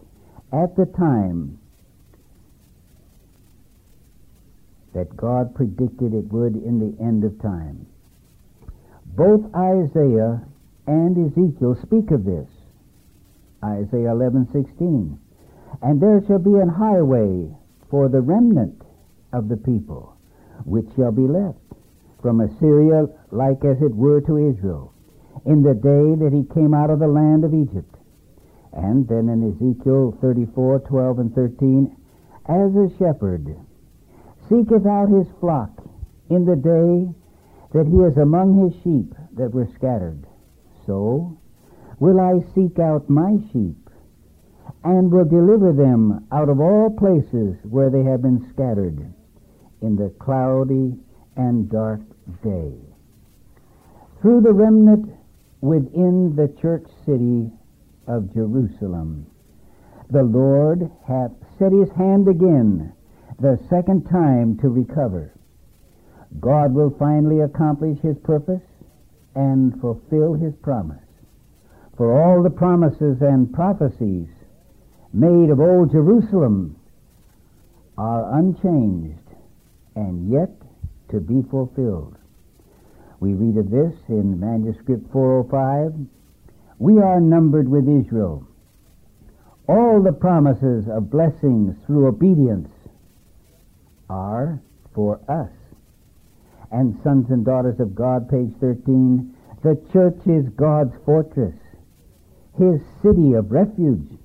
at 0.52 0.76
the 0.76 0.86
time 0.86 1.58
that 4.92 5.16
God 5.16 5.54
predicted 5.54 6.12
it 6.12 6.30
would 6.30 6.54
in 6.56 6.78
the 6.78 7.02
end 7.02 7.24
of 7.24 7.40
time. 7.40 7.86
Both 9.16 9.42
Isaiah 9.54 10.42
and 10.86 11.16
Ezekiel 11.16 11.76
speak 11.82 12.10
of 12.10 12.24
this. 12.24 12.48
Isaiah 13.64 14.14
11:16, 14.14 15.16
and 15.80 16.00
there 16.00 16.22
shall 16.26 16.38
be 16.38 16.58
an 16.58 16.68
highway 16.68 17.54
for 17.88 18.08
the 18.08 18.20
remnant 18.20 18.82
of 19.32 19.48
the 19.48 19.56
people, 19.56 20.14
which 20.64 20.92
shall 20.94 21.12
be 21.12 21.26
left 21.26 21.61
from 22.22 22.40
Assyria 22.40 23.06
like 23.30 23.64
as 23.64 23.82
it 23.82 23.94
were 23.94 24.20
to 24.22 24.38
Israel. 24.38 24.92
in 25.44 25.62
the 25.62 25.74
day 25.74 26.14
that 26.22 26.32
he 26.32 26.44
came 26.54 26.72
out 26.72 26.90
of 26.90 27.00
the 27.00 27.08
land 27.08 27.44
of 27.44 27.52
Egypt. 27.54 27.96
And 28.72 29.08
then 29.08 29.28
in 29.28 29.50
Ezekiel 29.50 30.16
34, 30.20 30.80
12 30.80 31.18
and 31.18 31.34
13, 31.34 31.96
as 32.46 32.74
a 32.76 32.88
shepherd 32.98 33.56
seeketh 34.48 34.86
out 34.86 35.08
his 35.08 35.26
flock 35.40 35.70
in 36.30 36.44
the 36.44 36.56
day 36.56 37.12
that 37.72 37.86
he 37.86 37.98
is 37.98 38.16
among 38.18 38.62
his 38.62 38.74
sheep 38.82 39.14
that 39.36 39.52
were 39.52 39.68
scattered, 39.74 40.26
so 40.86 41.36
will 41.98 42.20
I 42.20 42.40
seek 42.54 42.78
out 42.78 43.08
my 43.08 43.38
sheep 43.52 43.76
and 44.84 45.10
will 45.10 45.24
deliver 45.24 45.72
them 45.72 46.26
out 46.32 46.48
of 46.48 46.60
all 46.60 46.90
places 46.90 47.56
where 47.64 47.90
they 47.90 48.02
have 48.02 48.22
been 48.22 48.46
scattered 48.52 49.12
in 49.80 49.96
the 49.96 50.10
cloudy 50.18 50.94
and 51.36 51.70
dark 51.70 52.00
day. 52.42 52.72
Through 54.20 54.42
the 54.42 54.52
remnant 54.52 55.12
within 55.60 56.34
the 56.36 56.48
church 56.60 56.86
city 57.04 57.50
of 58.06 58.32
Jerusalem, 58.32 59.26
the 60.10 60.22
Lord 60.22 60.90
hath 61.06 61.32
set 61.58 61.72
his 61.72 61.90
hand 61.96 62.28
again 62.28 62.92
the 63.40 63.58
second 63.68 64.04
time 64.04 64.58
to 64.58 64.68
recover. 64.68 65.32
God 66.40 66.72
will 66.72 66.94
finally 66.98 67.40
accomplish 67.40 67.98
his 68.00 68.16
purpose 68.18 68.62
and 69.34 69.80
fulfill 69.80 70.34
his 70.34 70.54
promise. 70.62 70.98
For 71.96 72.22
all 72.22 72.42
the 72.42 72.50
promises 72.50 73.20
and 73.20 73.52
prophecies 73.52 74.28
made 75.12 75.50
of 75.50 75.60
old 75.60 75.92
Jerusalem 75.92 76.76
are 77.98 78.38
unchanged 78.38 79.18
and 79.94 80.30
yet 80.30 80.50
to 81.12 81.20
be 81.20 81.42
fulfilled. 81.48 82.16
We 83.20 83.34
read 83.34 83.56
of 83.56 83.70
this 83.70 83.94
in 84.08 84.40
manuscript 84.40 85.12
405. 85.12 85.92
We 86.78 86.98
are 86.98 87.20
numbered 87.20 87.68
with 87.68 87.88
Israel. 87.88 88.44
All 89.68 90.02
the 90.02 90.12
promises 90.12 90.88
of 90.88 91.10
blessings 91.10 91.76
through 91.86 92.08
obedience 92.08 92.68
are 94.10 94.60
for 94.92 95.20
us. 95.28 95.52
And 96.72 96.98
sons 97.04 97.30
and 97.30 97.44
daughters 97.44 97.78
of 97.78 97.94
God, 97.94 98.28
page 98.28 98.52
13, 98.60 99.36
the 99.62 99.80
church 99.92 100.18
is 100.26 100.48
God's 100.56 100.94
fortress, 101.04 101.54
his 102.58 102.80
city 103.02 103.34
of 103.34 103.52
refuge. 103.52 104.18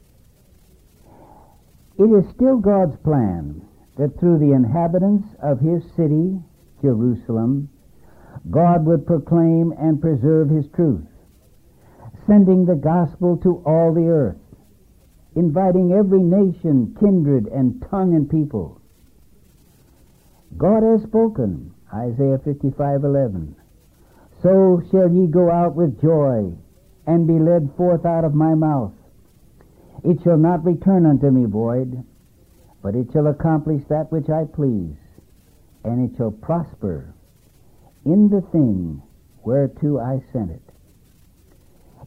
It 2.00 2.10
is 2.10 2.25
still 2.34 2.58
God's 2.58 2.98
plan 3.03 3.62
that 3.98 4.20
through 4.20 4.39
the 4.39 4.53
inhabitants 4.53 5.27
of 5.41 5.60
his 5.60 5.84
city, 5.96 6.39
Jerusalem, 6.82 7.70
God 8.50 8.86
would 8.86 9.06
proclaim 9.06 9.74
and 9.80 10.02
preserve 10.02 10.50
his 10.50 10.68
truth, 10.70 11.08
sending 12.26 12.66
the 12.66 12.76
gospel 12.76 13.38
to 13.38 13.62
all 13.66 13.94
the 13.94 14.08
earth, 14.08 14.38
inviting 15.36 15.92
every 15.92 16.22
nation, 16.22 16.96
kindred, 17.00 17.48
and 17.48 17.84
tongue 17.90 18.14
and 18.16 18.30
people. 18.30 18.80
God 20.58 20.84
has 20.84 21.04
spoken, 21.04 21.74
Isaiah 21.94 22.40
55:11. 22.40 23.56
So 24.42 24.82
shall 24.92 25.12
ye 25.12 25.28
go 25.28 25.50
out 25.50 25.76
with 25.76 26.00
joy, 26.00 26.54
and 27.06 27.26
be 27.26 27.40
led 27.40 27.72
forth 27.78 28.06
out 28.06 28.26
of 28.26 28.36
my 28.36 28.54
mouth. 28.54 28.94
It 30.04 30.22
shall 30.22 30.38
not 30.38 30.64
return 30.66 31.06
unto 31.06 31.32
me 31.32 31.46
void, 31.46 32.04
but 32.82 32.96
it 32.96 33.12
shall 33.12 33.28
accomplish 33.28 33.84
that 33.86 34.12
which 34.12 34.30
I 34.30 34.46
please, 34.46 34.96
and 35.84 36.10
it 36.10 36.18
shall 36.18 36.32
prosper 36.32 37.14
in 38.06 38.30
the 38.30 38.42
thing 38.52 39.02
whereto 39.44 40.00
I 40.00 40.22
sent 40.32 40.52
it. 40.52 40.62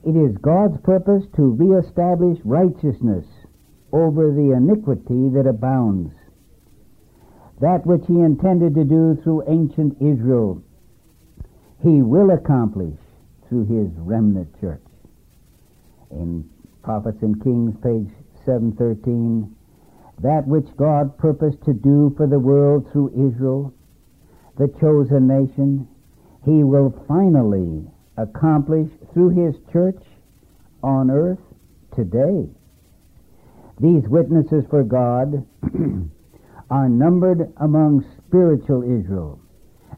It 0.04 0.16
is 0.16 0.36
God's 0.38 0.80
purpose 0.82 1.24
to 1.36 1.50
reestablish 1.50 2.38
righteousness 2.44 3.26
over 3.92 4.32
the 4.32 4.52
iniquity 4.52 5.28
that 5.34 5.46
abounds. 5.46 6.14
That 7.60 7.84
which 7.84 8.06
he 8.06 8.20
intended 8.20 8.74
to 8.74 8.84
do 8.84 9.18
through 9.22 9.44
ancient 9.48 10.00
Israel, 10.00 10.62
he 11.82 12.00
will 12.00 12.30
accomplish 12.30 12.96
through 13.48 13.66
his 13.66 13.90
remnant 13.98 14.58
church. 14.60 14.82
In 16.10 16.48
Prophets 16.82 17.22
and 17.22 17.42
Kings, 17.42 17.76
page 17.82 18.08
713, 18.46 19.54
that 20.22 20.46
which 20.46 20.66
God 20.76 21.16
purposed 21.18 21.64
to 21.64 21.72
do 21.72 22.12
for 22.16 22.26
the 22.26 22.38
world 22.38 22.86
through 22.92 23.10
Israel, 23.10 23.72
the 24.58 24.68
chosen 24.80 25.26
nation, 25.26 25.88
he 26.44 26.62
will 26.62 26.92
finally 27.08 27.86
accomplish 28.16 28.90
through 29.12 29.30
his 29.30 29.54
church 29.72 30.02
on 30.82 31.10
earth 31.10 31.38
today. 31.94 32.48
These 33.80 34.08
witnesses 34.08 34.64
for 34.68 34.84
God 34.84 35.46
are 36.70 36.88
numbered 36.88 37.52
among 37.56 38.04
spiritual 38.26 38.82
Israel, 38.82 39.40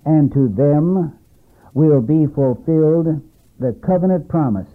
and 0.04 0.32
to 0.32 0.48
them 0.48 1.18
will 1.74 2.00
be 2.00 2.26
fulfilled 2.26 3.20
the 3.58 3.72
covenant 3.84 4.28
promise 4.28 4.68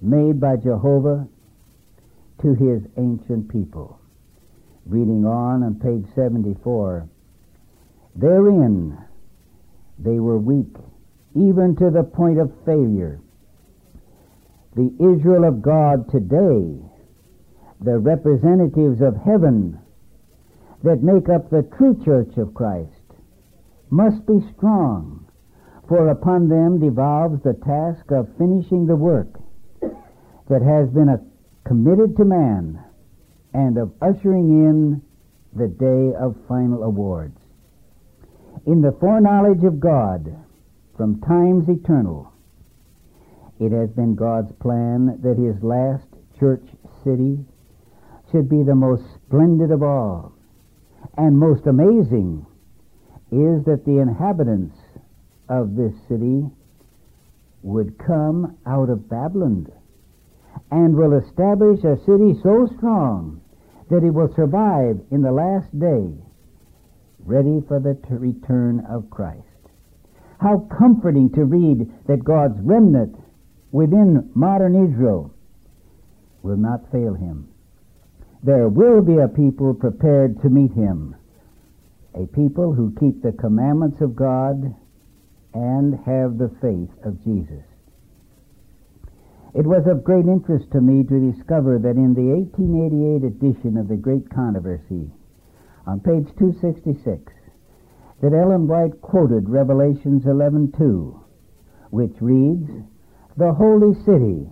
made 0.00 0.40
by 0.40 0.56
Jehovah 0.56 1.28
to 2.42 2.54
his 2.54 2.82
ancient 2.96 3.50
people. 3.50 4.00
Reading 4.86 5.24
on 5.24 5.62
on 5.62 5.76
page 5.76 6.04
74. 6.14 7.08
Therein 8.16 8.98
they 9.98 10.20
were 10.20 10.38
weak, 10.38 10.76
even 11.34 11.74
to 11.76 11.90
the 11.90 12.02
point 12.02 12.38
of 12.38 12.52
failure. 12.66 13.20
The 14.76 14.92
Israel 14.98 15.44
of 15.44 15.62
God 15.62 16.10
today, 16.10 16.78
the 17.80 17.98
representatives 17.98 19.00
of 19.00 19.16
heaven 19.16 19.78
that 20.82 21.02
make 21.02 21.30
up 21.30 21.48
the 21.48 21.62
true 21.78 21.98
church 22.04 22.36
of 22.36 22.52
Christ, 22.52 22.90
must 23.88 24.26
be 24.26 24.40
strong, 24.54 25.26
for 25.88 26.08
upon 26.08 26.48
them 26.48 26.78
devolves 26.78 27.42
the 27.42 27.54
task 27.54 28.10
of 28.10 28.36
finishing 28.36 28.86
the 28.86 28.96
work 28.96 29.28
that 30.50 30.60
has 30.60 30.90
been 30.90 31.08
committed 31.64 32.16
to 32.18 32.24
man 32.24 32.83
and 33.54 33.78
of 33.78 33.92
ushering 34.02 34.50
in 34.66 35.00
the 35.54 35.68
day 35.68 36.12
of 36.18 36.36
final 36.48 36.82
awards. 36.82 37.38
In 38.66 38.82
the 38.82 38.96
foreknowledge 39.00 39.62
of 39.62 39.78
God 39.78 40.36
from 40.96 41.20
times 41.20 41.68
eternal, 41.68 42.32
it 43.60 43.70
has 43.70 43.90
been 43.90 44.16
God's 44.16 44.52
plan 44.60 45.20
that 45.22 45.38
his 45.38 45.62
last 45.62 46.06
church 46.38 46.66
city 47.04 47.38
should 48.32 48.48
be 48.48 48.64
the 48.64 48.74
most 48.74 49.04
splendid 49.14 49.70
of 49.70 49.82
all. 49.82 50.32
And 51.16 51.38
most 51.38 51.66
amazing 51.66 52.44
is 53.30 53.64
that 53.64 53.84
the 53.86 53.98
inhabitants 53.98 54.76
of 55.48 55.76
this 55.76 55.92
city 56.08 56.44
would 57.62 57.96
come 57.98 58.56
out 58.66 58.90
of 58.90 59.08
Babylon 59.08 59.70
and 60.70 60.96
will 60.96 61.16
establish 61.18 61.84
a 61.84 61.96
city 62.04 62.34
so 62.42 62.68
strong 62.76 63.40
that 63.90 64.02
he 64.02 64.10
will 64.10 64.32
survive 64.34 65.00
in 65.10 65.22
the 65.22 65.32
last 65.32 65.78
day, 65.78 66.12
ready 67.24 67.60
for 67.68 67.80
the 67.80 67.94
t- 67.94 68.14
return 68.14 68.84
of 68.88 69.10
Christ. 69.10 69.42
How 70.40 70.68
comforting 70.78 71.30
to 71.32 71.44
read 71.44 71.90
that 72.06 72.24
God's 72.24 72.58
remnant 72.60 73.16
within 73.72 74.30
modern 74.34 74.90
Israel 74.90 75.34
will 76.42 76.56
not 76.56 76.90
fail 76.92 77.14
him. 77.14 77.48
There 78.42 78.68
will 78.68 79.00
be 79.00 79.18
a 79.18 79.28
people 79.28 79.74
prepared 79.74 80.40
to 80.42 80.50
meet 80.50 80.72
him, 80.72 81.16
a 82.14 82.26
people 82.26 82.72
who 82.72 82.94
keep 83.00 83.22
the 83.22 83.32
commandments 83.32 84.00
of 84.00 84.14
God 84.14 84.74
and 85.54 85.94
have 86.04 86.36
the 86.36 86.50
faith 86.60 86.90
of 87.04 87.22
Jesus. 87.24 87.64
It 89.54 89.68
was 89.68 89.86
of 89.86 90.02
great 90.02 90.26
interest 90.26 90.72
to 90.72 90.80
me 90.80 91.04
to 91.04 91.32
discover 91.32 91.78
that 91.78 91.96
in 91.96 92.12
the 92.14 92.32
1888 92.32 93.22
edition 93.22 93.76
of 93.76 93.86
The 93.86 93.96
Great 93.96 94.28
Controversy, 94.28 95.12
on 95.86 96.00
page 96.00 96.26
266, 96.36 97.32
that 98.20 98.32
Ellen 98.32 98.66
White 98.66 99.00
quoted 99.00 99.48
Revelations 99.48 100.24
11:2, 100.24 101.14
which 101.90 102.20
reads, 102.20 102.68
"The 103.36 103.52
holy 103.54 103.94
city 103.94 104.50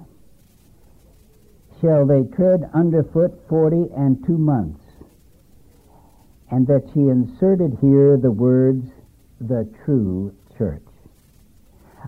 shall 1.80 2.06
they 2.06 2.22
tread 2.22 2.70
underfoot 2.72 3.34
forty 3.48 3.90
and 3.96 4.24
two 4.24 4.38
months," 4.38 4.84
and 6.48 6.64
that 6.68 6.88
she 6.90 7.08
inserted 7.08 7.74
here 7.80 8.16
the 8.16 8.30
words, 8.30 8.86
"the 9.40 9.64
true 9.84 10.30
church." 10.56 10.86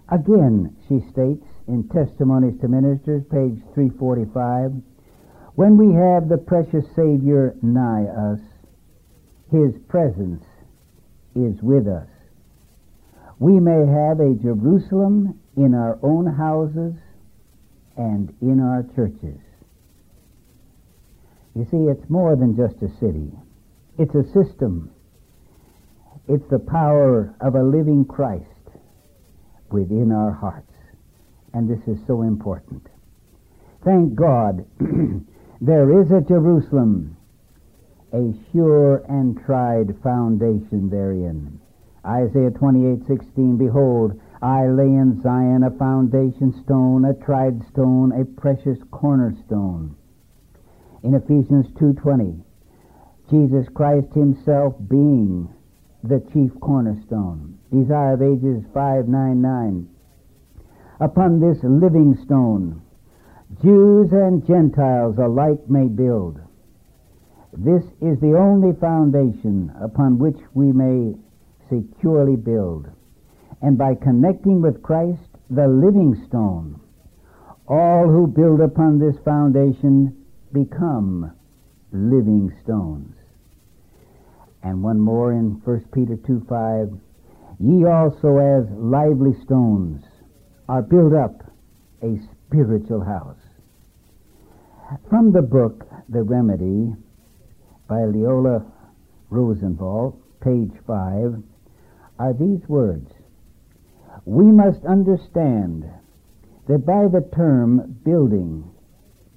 Again, 0.08 0.76
she 0.86 1.00
states, 1.00 1.46
in 1.66 1.88
Testimonies 1.88 2.60
to 2.60 2.68
Ministers, 2.68 3.22
page 3.30 3.60
345, 3.74 4.72
when 5.54 5.76
we 5.78 5.94
have 5.94 6.28
the 6.28 6.36
precious 6.36 6.84
Savior 6.94 7.54
nigh 7.62 8.04
us, 8.04 8.40
His 9.50 9.72
presence 9.88 10.44
is 11.34 11.56
with 11.62 11.86
us. 11.86 12.08
We 13.38 13.60
may 13.60 13.86
have 13.86 14.20
a 14.20 14.34
Jerusalem 14.42 15.40
in 15.56 15.74
our 15.74 15.98
own 16.02 16.26
houses 16.26 16.94
and 17.96 18.34
in 18.40 18.60
our 18.60 18.84
churches. 18.94 19.40
You 21.54 21.66
see, 21.70 21.86
it's 21.88 22.10
more 22.10 22.36
than 22.36 22.56
just 22.56 22.82
a 22.82 22.88
city. 22.98 23.30
It's 23.98 24.14
a 24.14 24.24
system. 24.32 24.90
It's 26.28 26.48
the 26.50 26.58
power 26.58 27.34
of 27.40 27.54
a 27.54 27.62
living 27.62 28.04
Christ 28.04 28.44
within 29.70 30.10
our 30.10 30.32
hearts. 30.32 30.73
And 31.54 31.70
this 31.70 31.86
is 31.86 32.04
so 32.06 32.22
important. 32.22 32.88
Thank 33.84 34.16
God 34.16 34.66
there 35.60 36.00
is 36.02 36.10
at 36.10 36.26
Jerusalem 36.26 37.16
a 38.12 38.34
sure 38.52 39.02
and 39.08 39.40
tried 39.44 39.94
foundation 40.02 40.90
therein. 40.90 41.60
Isaiah 42.04 42.50
28:16 42.50 43.56
Behold, 43.56 44.20
I 44.42 44.66
lay 44.66 44.92
in 44.92 45.22
Zion 45.22 45.62
a 45.62 45.70
foundation 45.70 46.52
stone, 46.64 47.04
a 47.04 47.14
tried 47.14 47.62
stone, 47.68 48.12
a 48.12 48.24
precious 48.24 48.78
cornerstone. 48.90 49.94
In 51.02 51.14
Ephesians 51.14 51.66
2:20, 51.78 52.42
Jesus 53.30 53.68
Christ 53.68 54.12
himself 54.12 54.74
being 54.88 55.48
the 56.02 56.20
chief 56.32 56.52
cornerstone. 56.60 57.58
Desire 57.70 58.14
of 58.14 58.22
Ages 58.22 58.64
599. 58.74 59.88
Upon 61.00 61.40
this 61.40 61.58
living 61.64 62.16
stone, 62.24 62.80
Jews 63.62 64.12
and 64.12 64.46
Gentiles 64.46 65.18
alike 65.18 65.68
may 65.68 65.88
build. 65.88 66.40
This 67.52 67.82
is 68.00 68.20
the 68.20 68.36
only 68.36 68.72
foundation 68.74 69.72
upon 69.80 70.18
which 70.18 70.38
we 70.54 70.72
may 70.72 71.16
securely 71.68 72.36
build. 72.36 72.88
And 73.60 73.76
by 73.76 73.96
connecting 73.96 74.62
with 74.62 74.82
Christ, 74.82 75.28
the 75.50 75.66
living 75.66 76.14
stone, 76.28 76.80
all 77.66 78.06
who 78.08 78.26
build 78.26 78.60
upon 78.60 78.98
this 78.98 79.16
foundation 79.24 80.14
become 80.52 81.32
living 81.92 82.52
stones. 82.62 83.16
And 84.62 84.82
one 84.82 85.00
more 85.00 85.32
in 85.32 85.60
1 85.64 85.88
Peter 85.92 86.16
2 86.16 86.46
5. 86.48 86.92
Ye 87.58 87.84
also 87.84 88.38
as 88.38 88.70
lively 88.70 89.34
stones 89.44 90.04
are 90.68 90.82
built 90.82 91.12
up 91.12 91.42
a 92.02 92.18
spiritual 92.46 93.04
house. 93.04 93.36
From 95.08 95.32
the 95.32 95.42
book 95.42 95.86
The 96.08 96.22
Remedy 96.22 96.94
by 97.88 98.04
Leola 98.04 98.64
Rosenwald, 99.30 100.20
page 100.40 100.72
5, 100.86 101.42
are 102.18 102.32
these 102.32 102.66
words. 102.68 103.10
We 104.24 104.44
must 104.44 104.84
understand 104.84 105.84
that 106.68 106.86
by 106.86 107.08
the 107.08 107.28
term 107.34 107.98
building 108.04 108.70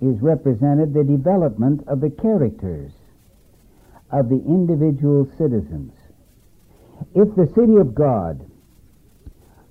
is 0.02 0.22
represented 0.22 0.94
the 0.94 1.04
development 1.04 1.84
of 1.88 2.02
the 2.02 2.12
characters 2.12 2.92
of 4.12 4.30
the 4.30 4.42
individual 4.46 5.30
citizens. 5.38 5.92
If 7.16 7.36
the 7.36 7.52
city 7.56 7.76
of 7.78 7.96
God 7.96 8.50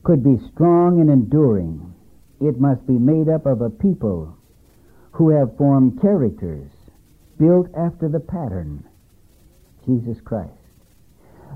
could 0.06 0.22
be 0.22 0.38
strong 0.54 1.00
and 1.00 1.10
enduring, 1.10 1.92
it 2.40 2.60
must 2.60 2.86
be 2.86 2.92
made 2.92 3.28
up 3.28 3.44
of 3.44 3.60
a 3.60 3.68
people 3.68 4.38
who 5.10 5.30
have 5.30 5.56
formed 5.56 6.00
characters 6.00 6.70
built 7.40 7.66
after 7.76 8.08
the 8.08 8.20
pattern 8.20 8.84
Jesus 9.84 10.20
Christ. 10.20 10.52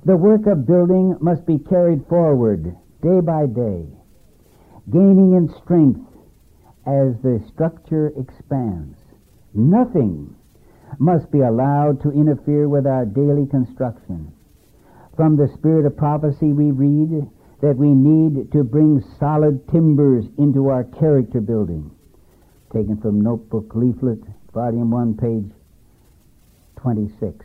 The 0.04 0.16
work 0.16 0.48
of 0.48 0.66
building 0.66 1.16
must 1.20 1.46
be 1.46 1.58
carried 1.58 2.04
forward 2.08 2.76
day 3.00 3.20
by 3.20 3.46
day, 3.46 3.86
gaining 4.90 5.34
in 5.34 5.48
strength 5.62 6.00
as 6.84 7.14
the 7.22 7.40
structure 7.54 8.12
expands. 8.18 8.98
Nothing 9.54 10.34
must 10.98 11.30
be 11.30 11.38
allowed 11.38 12.02
to 12.02 12.10
interfere 12.10 12.68
with 12.68 12.84
our 12.84 13.06
daily 13.06 13.46
construction. 13.46 14.32
From 15.14 15.36
the 15.36 15.46
spirit 15.54 15.86
of 15.86 15.96
prophecy 15.96 16.52
we 16.52 16.72
read 16.72 17.30
that 17.62 17.76
we 17.76 17.88
need 17.88 18.50
to 18.52 18.64
bring 18.64 19.04
solid 19.18 19.68
timbers 19.68 20.24
into 20.38 20.68
our 20.68 20.84
character 20.84 21.40
building. 21.40 21.90
Taken 22.72 22.96
from 23.00 23.20
Notebook 23.20 23.74
Leaflet, 23.74 24.22
Volume 24.54 24.90
1, 24.90 25.16
page 25.16 25.52
26. 26.80 27.44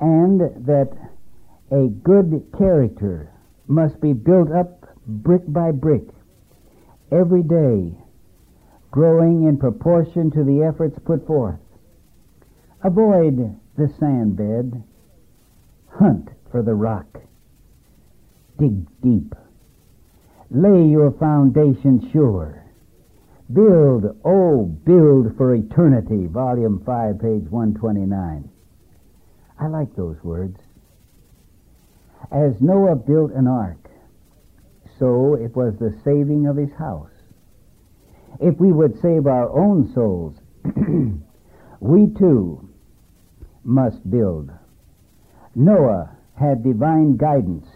And 0.00 0.40
that 0.66 0.90
a 1.70 1.88
good 1.88 2.46
character 2.56 3.30
must 3.66 4.00
be 4.00 4.12
built 4.14 4.50
up 4.50 4.86
brick 5.06 5.42
by 5.48 5.70
brick 5.70 6.04
every 7.12 7.42
day, 7.42 7.92
growing 8.90 9.44
in 9.44 9.58
proportion 9.58 10.30
to 10.30 10.44
the 10.44 10.62
efforts 10.62 10.98
put 11.04 11.26
forth. 11.26 11.60
Avoid 12.84 13.58
the 13.76 13.92
sand 13.98 14.36
bed. 14.36 14.82
Hunt 15.90 16.28
for 16.50 16.62
the 16.62 16.74
rock. 16.74 17.06
Dig 18.58 18.86
deep. 19.00 19.34
Lay 20.50 20.84
your 20.84 21.12
foundation 21.12 22.10
sure. 22.12 22.64
Build, 23.52 24.04
oh, 24.24 24.64
build 24.64 25.36
for 25.36 25.54
eternity. 25.54 26.26
Volume 26.26 26.82
5, 26.84 27.20
page 27.20 27.44
129. 27.50 28.48
I 29.60 29.66
like 29.66 29.94
those 29.96 30.22
words. 30.22 30.58
As 32.30 32.60
Noah 32.60 32.96
built 32.96 33.32
an 33.32 33.46
ark, 33.46 33.88
so 34.98 35.34
it 35.34 35.54
was 35.54 35.74
the 35.78 35.96
saving 36.04 36.46
of 36.46 36.56
his 36.56 36.72
house. 36.72 37.10
If 38.40 38.58
we 38.58 38.72
would 38.72 39.00
save 39.00 39.26
our 39.26 39.48
own 39.50 39.92
souls, 39.94 40.36
we 41.80 42.08
too 42.18 42.68
must 43.64 44.08
build. 44.10 44.50
Noah 45.54 46.10
had 46.34 46.62
divine 46.62 47.16
guidance, 47.16 47.66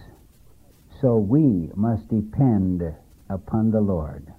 so 1.02 1.16
we 1.16 1.68
must 1.74 2.08
depend 2.08 2.80
upon 3.28 3.72
the 3.72 3.80
Lord. 3.80 4.32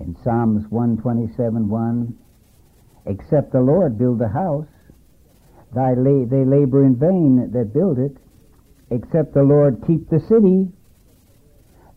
In 0.00 0.16
Psalms 0.24 0.64
127 0.68 1.68
1, 1.68 2.18
except 3.06 3.52
the 3.52 3.60
Lord 3.60 3.96
build 3.96 4.18
the 4.18 4.28
house, 4.28 4.66
thy 5.72 5.94
la- 5.94 6.26
they 6.26 6.44
labor 6.44 6.84
in 6.84 6.96
vain 6.96 7.52
that 7.52 7.72
build 7.72 8.00
it. 8.00 8.16
Except 8.90 9.32
the 9.32 9.44
Lord 9.44 9.82
keep 9.86 10.10
the 10.10 10.20
city, 10.20 10.68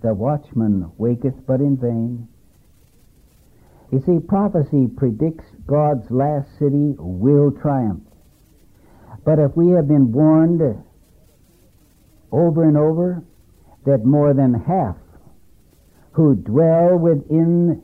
the 0.03 0.13
watchman 0.13 0.91
waketh 0.97 1.45
but 1.47 1.59
in 1.59 1.77
vain. 1.77 2.27
You 3.91 4.01
see, 4.05 4.19
prophecy 4.19 4.87
predicts 4.95 5.45
God's 5.65 6.09
last 6.11 6.47
city 6.59 6.95
will 6.97 7.51
triumph. 7.51 8.03
But 9.25 9.39
if 9.39 9.57
we 9.57 9.71
have 9.71 9.87
been 9.87 10.11
warned 10.11 10.61
over 12.31 12.63
and 12.63 12.77
over 12.77 13.23
that 13.87 14.03
more 14.03 14.33
than 14.33 14.53
half 14.53 14.97
who 16.11 16.35
dwell 16.35 16.97
within 16.97 17.81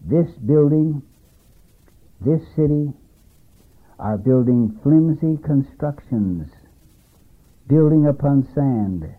this 0.00 0.30
building, 0.46 1.02
this 2.22 2.40
city, 2.56 2.90
are 3.98 4.16
building 4.16 4.80
flimsy 4.82 5.36
constructions, 5.44 6.50
building 7.68 8.06
upon 8.06 8.48
sand, 8.54 9.14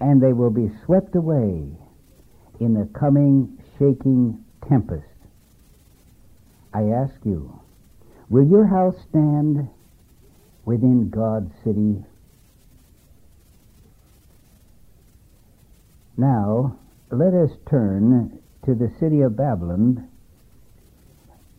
and 0.00 0.20
they 0.20 0.32
will 0.32 0.50
be 0.50 0.68
swept 0.84 1.14
away 1.14 1.68
in 2.58 2.74
the 2.74 2.88
coming 2.98 3.56
shaking 3.78 4.44
tempest. 4.68 5.04
I 6.74 6.82
ask 6.82 7.14
you, 7.24 7.60
will 8.28 8.44
your 8.44 8.66
house 8.66 8.96
stand 9.08 9.68
within 10.64 11.10
God's 11.10 11.52
city? 11.62 12.04
Now, 16.16 16.78
let 17.10 17.34
us 17.34 17.50
turn 17.68 18.38
to 18.64 18.74
the 18.74 18.90
city 18.98 19.20
of 19.20 19.36
Babylon, 19.36 20.08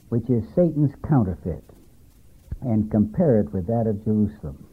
which 0.10 0.30
is 0.30 0.44
Satan's 0.56 0.94
counterfeit, 1.08 1.64
and 2.62 2.90
compare 2.90 3.40
it 3.40 3.54
with 3.54 3.68
that 3.68 3.86
of 3.86 4.04
Jerusalem. 4.04 4.66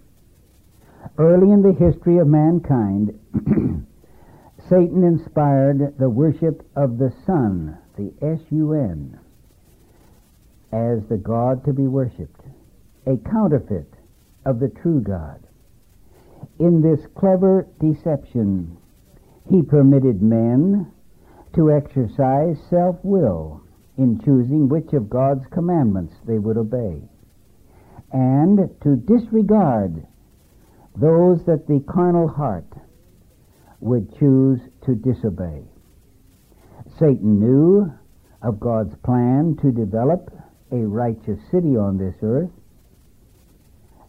Early 1.18 1.52
in 1.52 1.60
the 1.60 1.72
history 1.72 2.16
of 2.18 2.26
mankind, 2.26 3.18
Satan 4.68 5.04
inspired 5.04 5.98
the 5.98 6.08
worship 6.08 6.66
of 6.74 6.96
the 6.96 7.12
sun, 7.26 7.76
the 7.96 8.12
S-U-N, 8.22 9.18
as 10.72 11.04
the 11.08 11.18
God 11.18 11.62
to 11.66 11.74
be 11.74 11.86
worshipped, 11.86 12.40
a 13.06 13.18
counterfeit 13.18 13.92
of 14.46 14.60
the 14.60 14.70
true 14.70 15.00
God. 15.02 15.46
In 16.58 16.80
this 16.80 17.06
clever 17.14 17.66
deception, 17.78 18.78
he 19.48 19.62
permitted 19.62 20.22
men 20.22 20.90
to 21.54 21.70
exercise 21.70 22.56
self-will 22.70 23.62
in 23.96 24.20
choosing 24.24 24.68
which 24.68 24.92
of 24.92 25.08
God's 25.10 25.46
commandments 25.52 26.14
they 26.26 26.38
would 26.38 26.56
obey, 26.56 27.00
and 28.12 28.58
to 28.82 28.96
disregard 28.96 30.06
those 30.96 31.44
that 31.44 31.66
the 31.66 31.84
carnal 31.88 32.28
heart 32.28 32.66
would 33.80 34.16
choose 34.18 34.60
to 34.84 34.94
disobey. 34.94 35.62
Satan 36.98 37.40
knew 37.40 37.92
of 38.42 38.60
God's 38.60 38.94
plan 39.04 39.56
to 39.62 39.70
develop 39.70 40.30
a 40.72 40.76
righteous 40.76 41.38
city 41.50 41.76
on 41.76 41.98
this 41.98 42.14
earth 42.22 42.50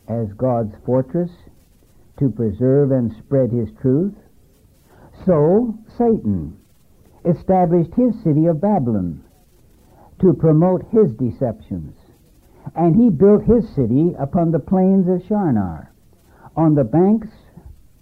as 0.07 0.31
God's 0.33 0.75
fortress 0.85 1.31
to 2.19 2.29
preserve 2.29 2.91
and 2.91 3.11
spread 3.17 3.51
his 3.51 3.69
truth, 3.81 4.13
so 5.25 5.77
Satan 5.97 6.57
established 7.23 7.93
his 7.95 8.21
city 8.23 8.45
of 8.45 8.61
Babylon 8.61 9.23
to 10.19 10.33
promote 10.33 10.85
his 10.91 11.11
deceptions. 11.13 11.95
And 12.75 12.95
he 12.95 13.09
built 13.09 13.43
his 13.43 13.67
city 13.75 14.15
upon 14.17 14.51
the 14.51 14.59
plains 14.59 15.07
of 15.07 15.25
Shinar, 15.27 15.93
on 16.55 16.73
the 16.73 16.83
banks 16.83 17.29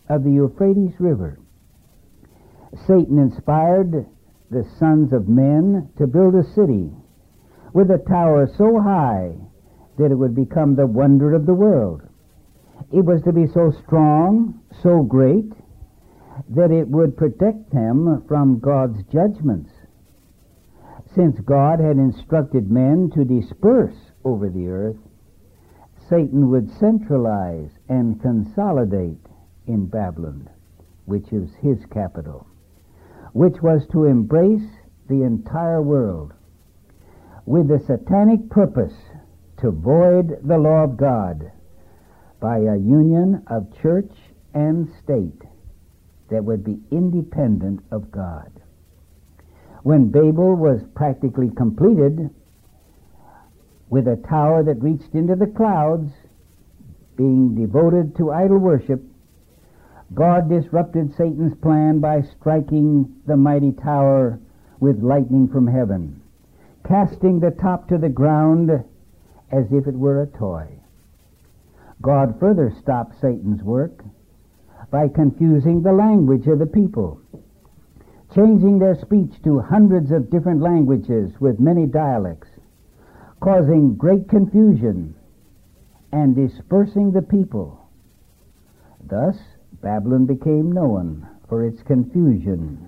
of 0.10 0.23
the 0.23 0.32
Euphrates 0.32 0.93
River. 0.99 1.39
Satan 2.88 3.19
inspired 3.19 4.06
the 4.49 4.63
sons 4.78 5.12
of 5.13 5.28
men 5.28 5.89
to 5.97 6.08
build 6.08 6.36
a 6.36 6.43
city 6.43 6.91
with 7.73 7.89
a 7.91 7.97
tower 7.97 8.47
so 8.58 8.80
high 8.80 9.34
that 9.97 10.12
it 10.12 10.15
would 10.15 10.36
become 10.36 10.76
the 10.76 10.88
wonder 10.88 11.34
of 11.34 11.45
the 11.45 11.54
world. 11.54 12.02
It 12.91 13.04
was 13.04 13.21
to 13.23 13.34
be 13.34 13.47
so 13.47 13.71
strong, 13.86 14.60
so 14.82 15.02
great, 15.04 15.52
that 16.50 16.72
it 16.72 16.88
would 16.88 17.17
protect 17.17 17.72
them 17.72 18.24
from 18.28 18.60
God's 18.60 19.04
judgments. 19.12 19.72
Since 21.13 21.39
God 21.41 21.80
had 21.80 21.98
instructed 21.98 22.72
men 22.72 23.12
to 23.13 23.24
disperse 23.24 23.96
over 24.24 24.50
the 24.50 24.67
earth, 24.67 24.98
Satan 26.10 26.50
would 26.50 26.69
centralize 26.72 27.69
and 27.88 28.22
consolidate 28.22 29.26
in 29.67 29.86
Babylon, 29.86 30.50
which 31.06 31.32
is 31.32 31.54
his 31.62 31.86
capital, 31.91 32.48
which 33.34 33.62
was 33.62 33.88
to 33.91 34.06
embrace 34.06 34.69
the 35.08 35.24
entire 35.24 35.82
world 35.82 36.34
with 37.46 37.67
the 37.67 37.80
satanic 37.80 38.50
purpose 38.50 38.96
to 39.58 39.72
void 39.72 40.39
the 40.43 40.58
law 40.58 40.84
of 40.84 40.98
God 40.98 41.52
by 42.39 42.58
a 42.58 42.76
union 42.76 43.43
of 43.48 43.74
church 43.82 44.12
and 44.54 44.89
state 45.02 45.42
that 46.29 46.43
would 46.43 46.63
be 46.63 46.79
independent 46.91 47.83
of 47.91 48.12
God. 48.12 48.51
When 49.83 50.09
Babel 50.09 50.55
was 50.55 50.81
practically 50.95 51.49
completed, 51.49 52.29
with 53.89 54.07
a 54.07 54.15
tower 54.27 54.63
that 54.63 54.81
reached 54.81 55.13
into 55.13 55.36
the 55.36 55.47
clouds, 55.47 56.12
being 57.15 57.53
devoted 57.55 58.15
to 58.17 58.31
idol 58.31 58.57
worship, 58.57 59.03
God 60.13 60.49
disrupted 60.49 61.15
Satan's 61.15 61.55
plan 61.57 61.99
by 61.99 62.21
striking 62.21 63.15
the 63.27 63.38
mighty 63.38 63.71
tower 63.71 64.39
with 64.79 65.03
lightning 65.03 65.47
from 65.47 65.67
heaven, 65.67 66.21
casting 66.88 67.39
the 67.39 67.51
top 67.51 67.88
to 67.89 67.97
the 67.97 68.09
ground 68.09 68.71
as 69.51 69.65
if 69.71 69.88
it 69.88 69.95
were 69.95 70.21
a 70.21 70.27
toy. 70.27 70.67
God 72.01 72.39
further 72.39 72.73
stopped 72.81 73.19
Satan's 73.21 73.63
work 73.63 74.03
by 74.93 75.08
confusing 75.08 75.82
the 75.82 75.91
language 75.91 76.45
of 76.45 76.60
the 76.60 76.67
people, 76.67 77.19
changing 78.36 78.77
their 78.77 78.93
speech 78.93 79.34
to 79.43 79.60
hundreds 79.60 80.12
of 80.12 80.29
different 80.29 80.62
languages 80.62 81.32
with 81.39 81.60
many 81.60 81.88
dialects, 81.88 82.47
causing 83.39 83.95
great 83.95 84.29
confusion 84.29 85.15
and 86.12 86.36
dispersing 86.36 87.12
the 87.12 87.23
people. 87.23 87.89
Thus, 89.03 89.36
Babylon 89.82 90.27
became 90.27 90.71
known 90.71 91.27
for 91.49 91.65
its 91.65 91.82
confusion, 91.82 92.88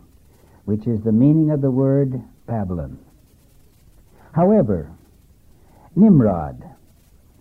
which 0.66 0.86
is 0.86 1.02
the 1.02 1.12
meaning 1.12 1.50
of 1.50 1.62
the 1.62 1.72
word 1.72 2.22
Babylon. 2.46 3.00
However, 4.32 4.92
Nimrod, 5.96 6.64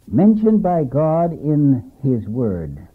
mentioned 0.09 0.63
by 0.63 0.85
God 0.85 1.35
in 1.35 1.93
his 2.03 2.27
word, 2.27 2.89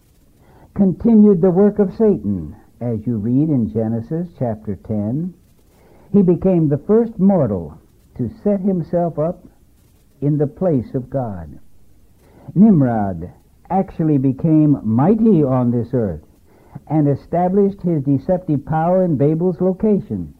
continued 0.76 1.42
the 1.42 1.52
work 1.52 1.80
of 1.80 1.92
Satan, 1.92 2.56
as 2.82 3.06
you 3.06 3.18
read 3.18 3.50
in 3.50 3.72
Genesis 3.72 4.28
chapter 4.38 4.76
10. 4.76 5.34
He 6.14 6.22
became 6.22 6.70
the 6.70 6.82
first 6.88 7.20
mortal 7.20 7.80
to 8.18 8.30
set 8.44 8.62
himself 8.62 9.20
up 9.20 9.46
in 10.22 10.38
the 10.38 10.48
place 10.48 10.94
of 10.94 11.10
God. 11.10 11.60
Nimrod 12.56 13.32
actually 13.70 14.18
became 14.18 14.80
mighty 14.84 15.44
on 15.44 15.72
this 15.72 15.90
earth 15.94 16.24
and 16.88 17.08
established 17.08 17.82
his 17.82 18.04
deceptive 18.04 18.66
power 18.66 19.04
in 19.04 19.18
Babel's 19.18 19.62
location. 19.62 20.34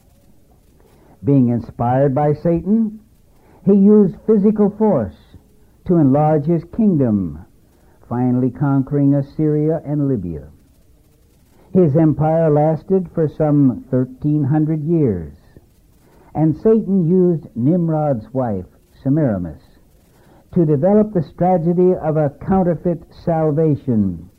Being 1.24 1.50
inspired 1.50 2.16
by 2.16 2.34
Satan, 2.34 3.00
he 3.66 3.74
used 3.74 4.16
physical 4.26 4.70
force 4.78 5.16
to 5.86 5.98
enlarge 5.98 6.46
his 6.46 6.64
kingdom 6.76 7.46
finally 8.10 8.50
conquering 8.50 9.14
Assyria 9.14 9.82
and 9.86 10.08
Libya. 10.08 10.50
His 11.72 11.96
empire 11.96 12.50
lasted 12.50 13.08
for 13.14 13.30
some 13.30 13.86
1300 13.90 14.84
years, 14.84 15.36
and 16.34 16.58
Satan 16.58 17.08
used 17.08 17.46
Nimrod's 17.56 18.26
wife, 18.34 18.66
Semiramis, 19.04 19.62
to 20.56 20.66
develop 20.66 21.14
the 21.14 21.22
strategy 21.22 21.94
of 22.02 22.18
a 22.18 22.32
counterfeit 22.48 23.04
salvation 23.24 24.30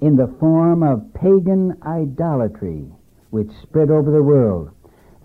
in 0.00 0.14
the 0.14 0.32
form 0.38 0.84
of 0.84 1.12
pagan 1.14 1.76
idolatry, 1.84 2.86
which 3.30 3.50
spread 3.62 3.90
over 3.90 4.12
the 4.12 4.22
world. 4.22 4.70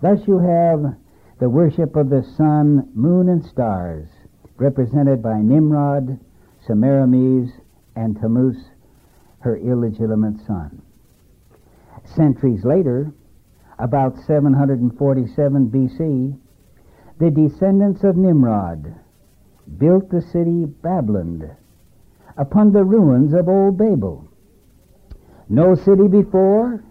Thus 0.00 0.26
you 0.26 0.38
have 0.38 0.96
the 1.38 1.48
worship 1.48 1.94
of 1.94 2.10
the 2.10 2.24
sun, 2.36 2.90
moon, 2.94 3.28
and 3.28 3.44
stars, 3.44 4.08
represented 4.56 5.22
by 5.22 5.40
Nimrod, 5.40 6.18
Semiramis, 6.66 7.50
and 7.96 8.18
Tammuz, 8.18 8.56
her 9.40 9.56
illegitimate 9.56 10.38
son. 10.46 10.82
Centuries 12.04 12.64
later, 12.64 13.12
about 13.78 14.16
747 14.18 15.70
BC, 15.70 16.38
the 17.18 17.30
descendants 17.30 18.04
of 18.04 18.16
Nimrod 18.16 18.94
built 19.78 20.10
the 20.10 20.22
city 20.22 20.66
Babylon 20.66 21.56
upon 22.36 22.72
the 22.72 22.84
ruins 22.84 23.32
of 23.34 23.48
old 23.48 23.76
Babel. 23.78 24.28
No 25.48 25.74
city 25.74 26.08
before 26.08 26.82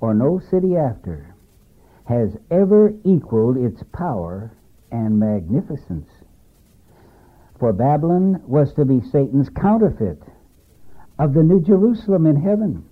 or 0.00 0.14
no 0.14 0.38
city 0.38 0.76
after 0.76 1.34
has 2.04 2.36
ever 2.50 2.92
equaled 3.04 3.56
its 3.56 3.82
power 3.92 4.52
and 4.90 5.18
magnificence. 5.18 6.08
For 7.64 7.72
Babylon 7.72 8.42
was 8.46 8.74
to 8.74 8.84
be 8.84 9.00
Satan's 9.00 9.48
counterfeit 9.48 10.22
of 11.18 11.32
the 11.32 11.42
New 11.42 11.62
Jerusalem 11.62 12.26
in 12.26 12.36
heaven. 12.36 12.84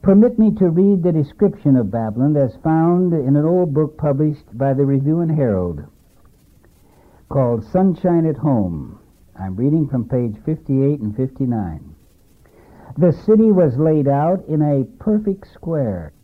Permit 0.00 0.38
me 0.38 0.50
to 0.52 0.70
read 0.70 1.02
the 1.02 1.12
description 1.12 1.76
of 1.76 1.90
Babylon 1.90 2.38
as 2.38 2.56
found 2.64 3.12
in 3.12 3.36
an 3.36 3.44
old 3.44 3.74
book 3.74 3.98
published 3.98 4.56
by 4.56 4.72
the 4.72 4.86
Review 4.86 5.20
and 5.20 5.30
Herald 5.30 5.84
called 7.28 7.62
Sunshine 7.62 8.24
at 8.24 8.38
Home. 8.38 8.98
I'm 9.38 9.56
reading 9.56 9.86
from 9.86 10.08
page 10.08 10.36
58 10.46 11.00
and 11.00 11.14
59. 11.14 11.94
The 12.96 13.12
city 13.12 13.52
was 13.52 13.76
laid 13.76 14.08
out 14.08 14.42
in 14.46 14.62
a 14.62 14.84
perfect 14.84 15.52
square. 15.52 16.14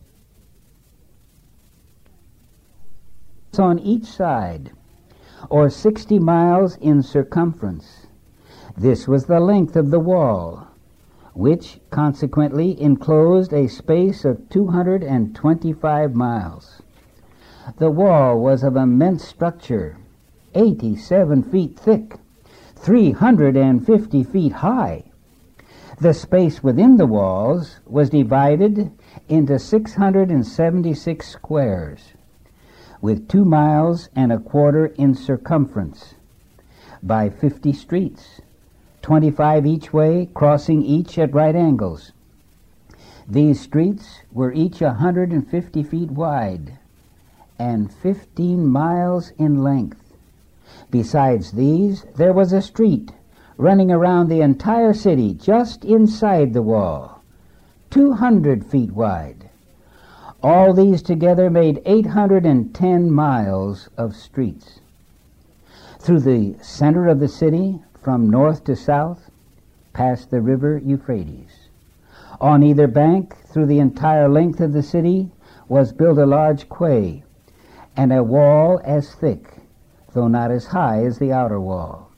On 3.58 3.78
each 3.78 4.06
side 4.06 4.72
or 5.50 5.70
60 5.70 6.18
miles 6.18 6.76
in 6.76 7.02
circumference. 7.02 8.06
This 8.76 9.06
was 9.06 9.26
the 9.26 9.40
length 9.40 9.76
of 9.76 9.90
the 9.90 10.00
wall, 10.00 10.66
which 11.34 11.80
consequently 11.90 12.80
enclosed 12.80 13.52
a 13.52 13.68
space 13.68 14.24
of 14.24 14.48
225 14.48 16.14
miles. 16.14 16.82
The 17.78 17.90
wall 17.90 18.38
was 18.38 18.62
of 18.62 18.76
immense 18.76 19.24
structure, 19.24 19.96
87 20.54 21.42
feet 21.42 21.78
thick, 21.78 22.16
350 22.76 24.24
feet 24.24 24.52
high. 24.52 25.04
The 26.00 26.14
space 26.14 26.62
within 26.62 26.96
the 26.96 27.06
walls 27.06 27.80
was 27.86 28.10
divided 28.10 28.92
into 29.28 29.58
676 29.58 31.28
squares 31.28 32.15
with 33.00 33.28
two 33.28 33.44
miles 33.44 34.08
and 34.16 34.32
a 34.32 34.38
quarter 34.38 34.86
in 34.86 35.14
circumference 35.14 36.14
by 37.02 37.28
50 37.28 37.72
streets, 37.72 38.40
25 39.02 39.66
each 39.66 39.92
way, 39.92 40.28
crossing 40.34 40.82
each 40.82 41.18
at 41.18 41.34
right 41.34 41.54
angles. 41.54 42.12
These 43.28 43.60
streets 43.60 44.20
were 44.32 44.52
each 44.52 44.80
a 44.80 44.86
150 44.86 45.82
feet 45.82 46.10
wide 46.10 46.78
and 47.58 47.92
15 47.92 48.66
miles 48.66 49.30
in 49.38 49.62
length. 49.62 50.14
Besides 50.90 51.52
these, 51.52 52.04
there 52.16 52.32
was 52.32 52.52
a 52.52 52.62
street 52.62 53.12
running 53.56 53.90
around 53.90 54.28
the 54.28 54.42
entire 54.42 54.92
city 54.92 55.32
just 55.34 55.84
inside 55.84 56.52
the 56.52 56.62
wall, 56.62 57.22
200 57.90 58.66
feet 58.66 58.92
wide 58.92 59.45
All 60.42 60.72
these 60.72 61.02
together 61.02 61.50
made 61.50 61.82
810 61.86 63.10
miles 63.10 63.88
of 63.96 64.14
streets. 64.14 64.80
Through 65.98 66.20
the 66.20 66.54
center 66.60 67.08
of 67.08 67.20
the 67.20 67.28
city, 67.28 67.80
from 68.02 68.30
north 68.30 68.64
to 68.64 68.76
south, 68.76 69.30
passed 69.92 70.30
the 70.30 70.40
river 70.40 70.78
Euphrates. 70.78 71.68
On 72.40 72.62
either 72.62 72.86
bank, 72.86 73.34
through 73.46 73.66
the 73.66 73.80
entire 73.80 74.28
length 74.28 74.60
of 74.60 74.72
the 74.72 74.82
city, 74.82 75.30
was 75.68 75.92
built 75.92 76.18
a 76.18 76.26
large 76.26 76.68
quay, 76.68 77.24
and 77.96 78.12
a 78.12 78.22
wall 78.22 78.80
as 78.84 79.14
thick, 79.14 79.54
though 80.12 80.28
not 80.28 80.50
as 80.50 80.66
high 80.66 81.04
as 81.04 81.18
the 81.18 81.32
outer 81.32 81.58
wall. 81.58 82.10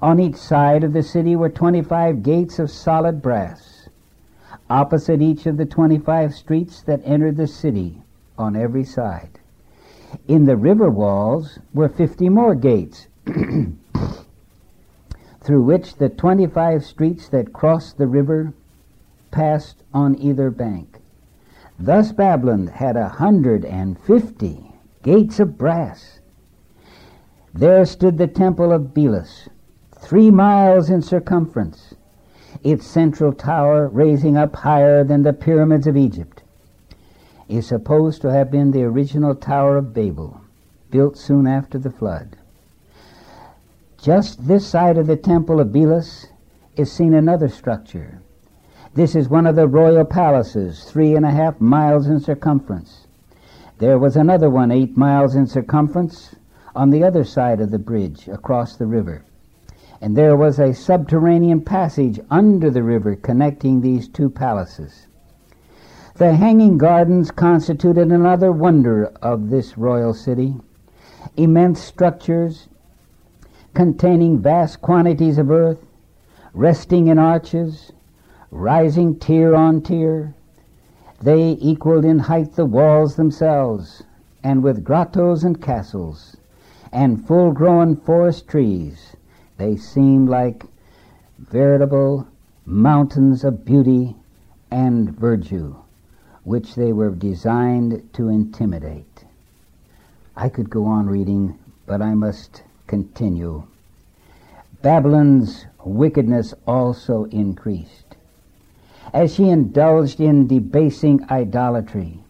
On 0.00 0.20
each 0.20 0.36
side 0.36 0.84
of 0.84 0.92
the 0.92 1.02
city 1.02 1.36
were 1.36 1.48
25 1.48 2.22
gates 2.22 2.58
of 2.58 2.70
solid 2.70 3.20
brass, 3.20 3.75
opposite 4.68 5.22
each 5.22 5.46
of 5.46 5.56
the 5.56 5.66
25 5.66 6.34
streets 6.34 6.82
that 6.82 7.00
entered 7.04 7.36
the 7.36 7.46
city 7.46 8.02
on 8.38 8.56
every 8.56 8.84
side. 8.84 9.38
In 10.28 10.44
the 10.44 10.56
river 10.56 10.90
walls 10.90 11.58
were 11.74 11.88
50 11.88 12.28
more 12.28 12.54
gates, 12.54 13.08
through 15.40 15.62
which 15.62 15.96
the 15.96 16.08
25 16.08 16.84
streets 16.84 17.28
that 17.28 17.52
crossed 17.52 17.98
the 17.98 18.06
river 18.06 18.52
passed 19.30 19.82
on 19.92 20.16
either 20.18 20.50
bank. 20.50 20.98
Thus 21.78 22.10
Babylon 22.12 22.68
had 22.68 22.96
a 22.96 23.08
hundred 23.08 23.64
and 23.66 23.98
fifty 23.98 24.72
gates 25.02 25.38
of 25.38 25.58
brass. 25.58 26.20
There 27.52 27.84
stood 27.84 28.16
the 28.16 28.26
temple 28.26 28.72
of 28.72 28.94
Belus, 28.94 29.48
three 29.94 30.30
miles 30.30 30.88
in 30.88 31.02
circumference, 31.02 31.94
its 32.62 32.86
central 32.86 33.32
tower 33.32 33.88
raising 33.88 34.36
up 34.36 34.56
higher 34.56 35.04
than 35.04 35.22
the 35.22 35.32
pyramids 35.32 35.86
of 35.86 35.96
Egypt, 35.96 36.42
is 37.48 37.66
supposed 37.66 38.22
to 38.22 38.32
have 38.32 38.50
been 38.50 38.70
the 38.70 38.82
original 38.82 39.34
Tower 39.34 39.76
of 39.76 39.94
Babel, 39.94 40.40
built 40.90 41.16
soon 41.16 41.46
after 41.46 41.78
the 41.78 41.90
flood. 41.90 42.36
Just 43.98 44.46
this 44.46 44.66
side 44.66 44.98
of 44.98 45.06
the 45.06 45.16
temple 45.16 45.60
of 45.60 45.68
Belus 45.68 46.26
is 46.76 46.92
seen 46.92 47.14
another 47.14 47.48
structure. 47.48 48.20
This 48.94 49.14
is 49.14 49.28
one 49.28 49.46
of 49.46 49.56
the 49.56 49.68
royal 49.68 50.04
palaces, 50.04 50.84
three 50.84 51.14
and 51.14 51.26
a 51.26 51.30
half 51.30 51.60
miles 51.60 52.06
in 52.06 52.20
circumference. 52.20 53.06
There 53.78 53.98
was 53.98 54.16
another 54.16 54.48
one 54.48 54.70
eight 54.70 54.96
miles 54.96 55.34
in 55.34 55.46
circumference 55.46 56.34
on 56.74 56.90
the 56.90 57.04
other 57.04 57.24
side 57.24 57.60
of 57.60 57.70
the 57.70 57.78
bridge 57.78 58.28
across 58.28 58.76
the 58.76 58.86
river. 58.86 59.24
And 60.00 60.16
there 60.16 60.36
was 60.36 60.58
a 60.58 60.74
subterranean 60.74 61.62
passage 61.62 62.20
under 62.30 62.70
the 62.70 62.82
river 62.82 63.16
connecting 63.16 63.80
these 63.80 64.08
two 64.08 64.28
palaces. 64.28 65.06
The 66.16 66.34
hanging 66.34 66.78
gardens 66.78 67.30
constituted 67.30 68.10
another 68.10 68.50
wonder 68.52 69.12
of 69.22 69.50
this 69.50 69.76
royal 69.76 70.14
city. 70.14 70.56
Immense 71.36 71.80
structures 71.80 72.68
containing 73.74 74.38
vast 74.38 74.80
quantities 74.80 75.36
of 75.36 75.50
earth, 75.50 75.84
resting 76.54 77.08
in 77.08 77.18
arches, 77.18 77.92
rising 78.50 79.18
tier 79.18 79.54
on 79.54 79.82
tier. 79.82 80.34
They 81.20 81.58
equaled 81.60 82.06
in 82.06 82.20
height 82.20 82.54
the 82.54 82.64
walls 82.64 83.16
themselves, 83.16 84.02
and 84.42 84.62
with 84.62 84.84
grottos 84.84 85.44
and 85.44 85.60
castles, 85.60 86.36
and 86.90 87.26
full 87.26 87.52
grown 87.52 87.96
forest 87.96 88.48
trees, 88.48 89.14
they 89.58 89.76
seemed 89.76 90.28
like 90.28 90.64
veritable 91.38 92.26
mountains 92.64 93.44
of 93.44 93.64
beauty 93.64 94.14
and 94.70 95.10
verdure, 95.16 95.76
which 96.44 96.74
they 96.74 96.92
were 96.92 97.10
designed 97.10 98.08
to 98.12 98.28
intimidate. 98.28 99.24
I 100.36 100.48
could 100.48 100.68
go 100.68 100.84
on 100.84 101.06
reading, 101.06 101.58
but 101.86 102.02
I 102.02 102.14
must 102.14 102.62
continue. 102.86 103.64
Babylon's 104.82 105.66
wickedness 105.84 106.52
also 106.66 107.24
increased. 107.24 108.16
As 109.14 109.34
she 109.34 109.48
indulged 109.48 110.20
in 110.20 110.46
debasing 110.46 111.24
idolatry, 111.30 112.20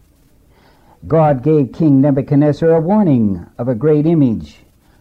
God 1.07 1.43
gave 1.43 1.73
King 1.73 2.01
Nebuchadnezzar 2.01 2.69
a 2.71 2.79
warning 2.79 3.45
of 3.57 3.67
a 3.67 3.75
great 3.75 4.05
image 4.05 4.59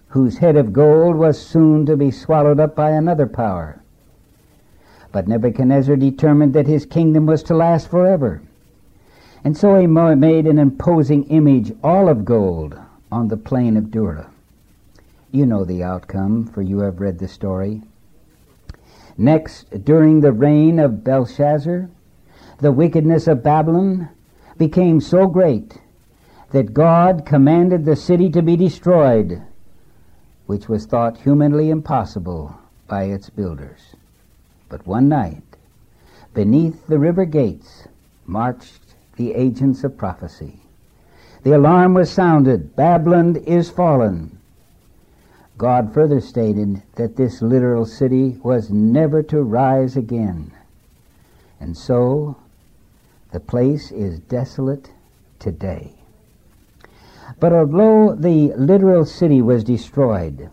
whose 0.09 0.39
head 0.39 0.57
of 0.57 0.73
gold 0.73 1.17
was 1.17 1.41
soon 1.41 1.85
to 1.87 1.97
be 1.97 2.11
swallowed 2.11 2.61
up 2.61 2.75
by 2.75 2.91
another 2.91 3.27
power. 3.27 3.81
But 5.13 5.29
Nebuchadnezzar 5.29 5.97
determined 5.97 6.55
that 6.55 6.67
his 6.67 6.87
kingdom 6.87 7.27
was 7.27 7.43
to 7.45 7.55
last 7.55 7.89
forever. 7.89 8.43
And 9.45 9.57
so 9.57 9.79
he 9.79 9.87
made 9.87 10.47
an 10.47 10.59
imposing 10.59 11.25
image, 11.25 11.73
all 11.83 12.09
of 12.09 12.25
gold, 12.25 12.79
on 13.11 13.29
the 13.29 13.37
plain 13.37 13.77
of 13.77 13.91
Dura. 13.91 14.31
You 15.31 15.47
know 15.47 15.65
the 15.65 15.83
outcome, 15.83 16.47
for 16.47 16.63
you 16.63 16.81
have 16.81 17.01
read 17.01 17.19
the 17.19 17.29
story. 17.29 17.83
Next, 19.19 19.85
during 19.85 20.21
the 20.21 20.33
reign 20.33 20.79
of 20.79 21.05
Belshazzar, 21.05 21.89
the 22.59 22.73
wickedness 22.73 23.27
of 23.27 23.43
Babylon 23.43 24.09
became 24.59 25.01
so 25.01 25.27
great 25.27 25.79
that 26.51 26.75
God 26.75 27.25
commanded 27.27 27.85
the 27.85 27.97
city 27.97 28.31
to 28.31 28.43
be 28.43 28.57
destroyed, 28.57 29.43
which 30.47 30.69
was 30.69 30.87
thought 30.87 31.19
humanly 31.19 31.71
impossible 31.71 32.57
by 32.89 33.05
its 33.05 33.31
builders. 33.31 33.97
But 34.69 34.87
one 34.87 35.09
night, 35.09 35.43
beneath 36.35 36.87
the 36.87 36.99
river 36.99 37.25
gates, 37.25 37.89
marched 38.27 38.95
the 39.17 39.35
agents 39.35 39.85
of 39.85 39.97
prophecy. 39.97 40.61
The 41.43 41.53
alarm 41.53 41.95
was 41.95 42.11
sounded 42.11 42.75
Babylon 42.75 43.37
is 43.37 43.71
fallen. 43.71 44.39
God 45.59 45.95
further 45.95 46.21
stated 46.21 46.83
that 46.97 47.17
this 47.17 47.41
literal 47.41 47.87
city 47.87 48.39
was 48.43 48.71
never 48.71 49.23
to 49.25 49.43
rise 49.43 49.97
again. 49.97 50.53
And 51.61 51.77
so, 51.77 52.37
the 53.33 53.41
place 53.41 53.91
is 53.91 54.19
desolate 54.19 54.91
today. 55.39 55.95
But 57.41 57.53
although 57.53 58.15
the 58.15 58.53
literal 58.57 59.05
city 59.05 59.43
was 59.43 59.65
destroyed, 59.65 60.51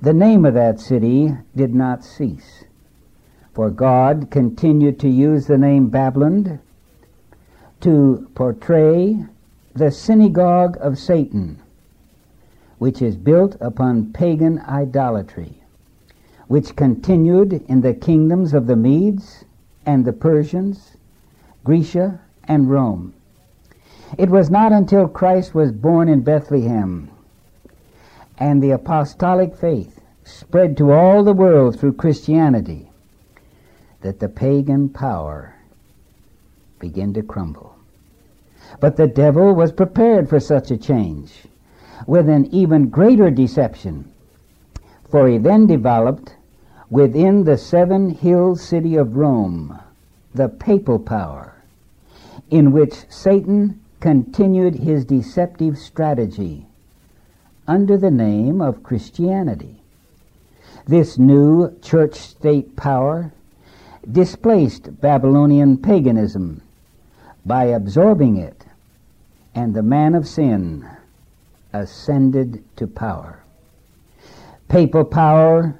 the 0.00 0.12
name 0.12 0.44
of 0.44 0.54
that 0.54 0.80
city 0.80 1.34
did 1.54 1.74
not 1.74 2.04
cease. 2.04 2.64
For 3.52 3.70
God 3.70 4.28
continued 4.30 4.98
to 5.00 5.08
use 5.08 5.46
the 5.46 5.58
name 5.58 5.88
Babylon 5.88 6.60
to 7.80 8.28
portray 8.34 9.24
the 9.74 9.90
synagogue 9.90 10.76
of 10.80 10.98
Satan 10.98 11.60
which 12.78 13.02
is 13.02 13.16
built 13.16 13.56
upon 13.60 14.12
pagan 14.12 14.60
idolatry, 14.60 15.60
which 16.46 16.76
continued 16.76 17.52
in 17.68 17.80
the 17.80 17.94
kingdoms 17.94 18.54
of 18.54 18.66
the 18.66 18.76
Medes 18.76 19.44
and 19.84 20.04
the 20.04 20.12
Persians, 20.12 20.96
Grecia 21.64 22.20
and 22.44 22.70
Rome. 22.70 23.12
It 24.16 24.30
was 24.30 24.50
not 24.50 24.72
until 24.72 25.06
Christ 25.06 25.54
was 25.54 25.70
born 25.70 26.08
in 26.08 26.22
Bethlehem 26.22 27.10
and 28.38 28.62
the 28.62 28.70
apostolic 28.70 29.54
faith 29.54 30.00
spread 30.24 30.76
to 30.76 30.92
all 30.92 31.22
the 31.22 31.32
world 31.32 31.78
through 31.78 31.94
Christianity 31.94 32.90
that 34.00 34.20
the 34.20 34.28
pagan 34.28 34.88
power 34.88 35.54
began 36.78 37.12
to 37.14 37.22
crumble. 37.22 37.74
But 38.80 38.96
the 38.96 39.06
devil 39.06 39.54
was 39.54 39.72
prepared 39.72 40.28
for 40.28 40.38
such 40.38 40.70
a 40.70 40.76
change 40.76 41.46
with 42.06 42.28
an 42.28 42.46
even 42.46 42.88
greater 42.88 43.30
deception. 43.30 44.10
For 45.10 45.26
he 45.26 45.38
then 45.38 45.66
developed 45.66 46.36
within 46.90 47.44
the 47.44 47.58
seven 47.58 48.10
hill 48.10 48.56
city 48.56 48.96
of 48.96 49.16
Rome 49.16 49.78
the 50.34 50.48
papal 50.48 50.98
power, 50.98 51.54
in 52.50 52.72
which 52.72 53.04
Satan 53.08 53.80
continued 54.00 54.74
his 54.74 55.04
deceptive 55.04 55.76
strategy 55.76 56.66
under 57.66 57.96
the 57.96 58.10
name 58.10 58.60
of 58.60 58.82
Christianity. 58.82 59.82
This 60.86 61.18
new 61.18 61.76
church 61.82 62.14
state 62.14 62.76
power 62.76 63.32
displaced 64.10 65.00
Babylonian 65.00 65.76
paganism 65.76 66.62
by 67.44 67.64
absorbing 67.64 68.36
it, 68.36 68.64
and 69.54 69.74
the 69.74 69.82
man 69.82 70.14
of 70.14 70.26
sin 70.26 70.88
ascended 71.72 72.64
to 72.76 72.86
power. 72.86 73.42
Papal 74.68 75.04
power 75.04 75.74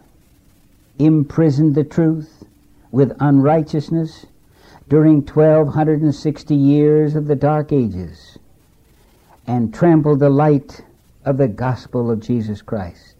imprisoned 0.98 1.74
the 1.74 1.84
truth 1.84 2.44
with 2.90 3.16
unrighteousness 3.20 4.26
during 4.88 5.16
1260 5.16 6.54
years 6.54 7.14
of 7.14 7.26
the 7.26 7.36
Dark 7.36 7.72
Ages 7.72 8.38
and 9.46 9.72
trampled 9.72 10.20
the 10.20 10.30
light 10.30 10.82
of 11.24 11.36
the 11.36 11.48
gospel 11.48 12.10
of 12.10 12.20
Jesus 12.20 12.62
Christ. 12.62 13.16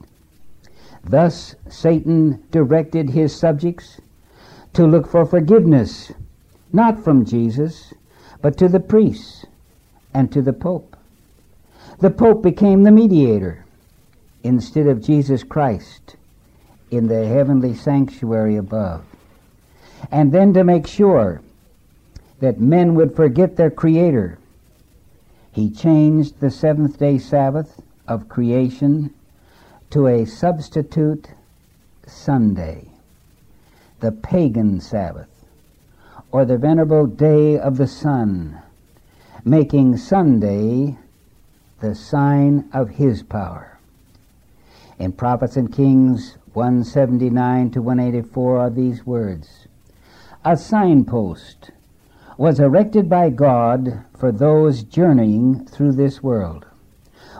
Thus, 1.04 1.54
Satan 1.68 2.42
directed 2.50 3.10
his 3.10 3.34
subjects 3.34 4.00
to 4.72 4.86
look 4.86 5.06
for 5.06 5.26
forgiveness, 5.26 6.12
not 6.72 7.02
from 7.02 7.24
Jesus, 7.24 7.92
but 8.40 8.56
to 8.58 8.68
the 8.68 8.80
priests, 8.80 9.44
and 10.14 10.32
to 10.32 10.40
the 10.40 10.52
Pope. 10.52 10.96
The 12.00 12.10
Pope 12.10 12.42
became 12.42 12.82
the 12.82 12.90
mediator 12.90 13.64
instead 14.42 14.86
of 14.86 15.02
Jesus 15.02 15.42
Christ 15.42 16.16
in 16.90 17.08
the 17.08 17.26
heavenly 17.26 17.74
sanctuary 17.74 18.56
above. 18.56 19.04
And 20.10 20.32
then 20.32 20.54
to 20.54 20.64
make 20.64 20.86
sure 20.86 21.42
that 22.40 22.60
men 22.60 22.94
would 22.94 23.14
forget 23.14 23.56
their 23.56 23.70
Creator, 23.70 24.38
he 25.52 25.70
changed 25.70 26.38
the 26.40 26.50
seventh 26.50 26.98
day 26.98 27.18
Sabbath 27.18 27.82
of 28.06 28.28
creation 28.28 29.12
to 29.90 30.06
a 30.06 30.24
substitute 30.24 31.28
Sunday, 32.06 32.88
the 34.00 34.12
pagan 34.12 34.80
Sabbath, 34.80 35.28
or 36.30 36.44
the 36.44 36.58
venerable 36.58 37.06
day 37.06 37.58
of 37.58 37.76
the 37.76 37.86
sun, 37.86 38.60
making 39.44 39.96
Sunday 39.96 40.96
the 41.80 41.94
sign 41.94 42.68
of 42.72 42.90
his 42.90 43.22
power. 43.22 43.78
In 44.98 45.12
Prophets 45.12 45.56
and 45.56 45.72
Kings 45.72 46.36
179 46.52 47.70
to 47.70 47.82
184 47.82 48.58
are 48.58 48.70
these 48.70 49.06
words 49.06 49.68
A 50.44 50.56
signpost 50.56 51.70
was 52.38 52.60
erected 52.60 53.10
by 53.10 53.28
God 53.28 54.04
for 54.16 54.30
those 54.30 54.84
journeying 54.84 55.66
through 55.66 55.92
this 55.92 56.22
world. 56.22 56.64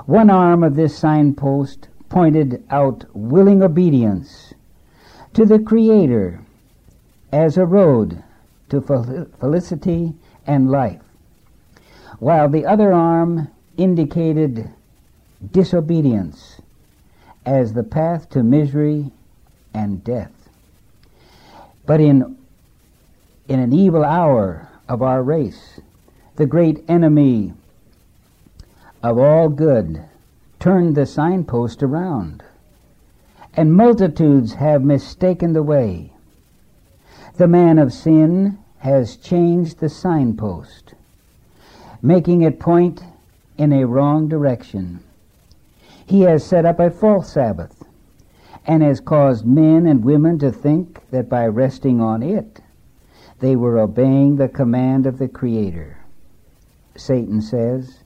One 0.06 0.28
arm 0.28 0.64
of 0.64 0.74
this 0.74 0.98
signpost 0.98 1.86
pointed 2.08 2.64
out 2.68 3.04
willing 3.14 3.62
obedience 3.62 4.54
to 5.34 5.46
the 5.46 5.60
Creator 5.60 6.40
as 7.30 7.56
a 7.56 7.64
road 7.64 8.24
to 8.70 8.80
felicity 9.38 10.14
and 10.48 10.68
life, 10.68 11.02
while 12.18 12.48
the 12.48 12.66
other 12.66 12.92
arm 12.92 13.48
indicated 13.76 14.68
disobedience 15.52 16.60
as 17.46 17.72
the 17.72 17.84
path 17.84 18.28
to 18.30 18.42
misery 18.42 19.12
and 19.72 20.02
death. 20.02 20.32
But 21.86 22.00
in, 22.00 22.36
in 23.46 23.60
an 23.60 23.72
evil 23.72 24.04
hour 24.04 24.67
of 24.88 25.02
our 25.02 25.22
race, 25.22 25.80
the 26.36 26.46
great 26.46 26.84
enemy 26.88 27.52
of 29.02 29.18
all 29.18 29.48
good 29.48 30.04
turned 30.58 30.96
the 30.96 31.06
signpost 31.06 31.82
around, 31.82 32.42
and 33.54 33.74
multitudes 33.74 34.54
have 34.54 34.82
mistaken 34.82 35.52
the 35.52 35.62
way. 35.62 36.12
The 37.36 37.48
man 37.48 37.78
of 37.78 37.92
sin 37.92 38.58
has 38.78 39.16
changed 39.16 39.78
the 39.78 39.88
signpost, 39.88 40.94
making 42.02 42.42
it 42.42 42.58
point 42.58 43.02
in 43.56 43.72
a 43.72 43.86
wrong 43.86 44.28
direction. 44.28 45.00
He 46.06 46.22
has 46.22 46.44
set 46.44 46.64
up 46.64 46.80
a 46.80 46.90
false 46.90 47.32
Sabbath 47.32 47.84
and 48.66 48.82
has 48.82 49.00
caused 49.00 49.46
men 49.46 49.86
and 49.86 50.04
women 50.04 50.38
to 50.38 50.50
think 50.50 51.00
that 51.10 51.28
by 51.28 51.46
resting 51.46 52.00
on 52.00 52.22
it, 52.22 52.60
they 53.40 53.54
were 53.54 53.78
obeying 53.78 54.36
the 54.36 54.48
command 54.48 55.06
of 55.06 55.18
the 55.18 55.28
Creator. 55.28 55.98
Satan 56.96 57.40
says, 57.40 57.98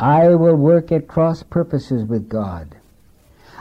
I 0.00 0.28
will 0.34 0.56
work 0.56 0.90
at 0.90 1.08
cross 1.08 1.42
purposes 1.42 2.04
with 2.04 2.28
God. 2.28 2.76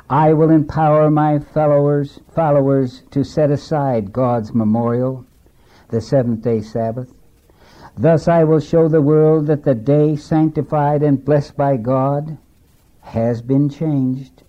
I 0.10 0.34
will 0.34 0.50
empower 0.50 1.10
my 1.10 1.40
followers, 1.40 2.20
followers 2.34 3.04
to 3.12 3.24
set 3.24 3.52
aside 3.52 4.14
God's 4.14 4.54
memorial, 4.54 5.26
the 5.90 6.00
seventh 6.00 6.44
day 6.44 6.62
Sabbath. 6.62 7.12
Thus 7.98 8.28
I 8.28 8.44
will 8.44 8.60
show 8.60 8.88
the 8.88 9.02
world 9.02 9.48
that 9.48 9.64
the 9.64 9.76
day 9.76 10.16
sanctified 10.16 11.02
and 11.02 11.24
blessed 11.24 11.58
by 11.58 11.78
God 11.78 12.38
has 13.02 13.42
been 13.42 13.70
changed. 13.70 14.44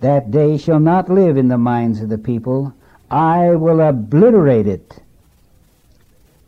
That 0.00 0.30
day 0.30 0.58
shall 0.58 0.80
not 0.80 1.10
live 1.10 1.36
in 1.36 1.48
the 1.48 1.58
minds 1.58 2.00
of 2.00 2.08
the 2.08 2.18
people. 2.18 2.74
I 3.10 3.50
will 3.50 3.80
obliterate 3.80 4.66
it 4.66 5.00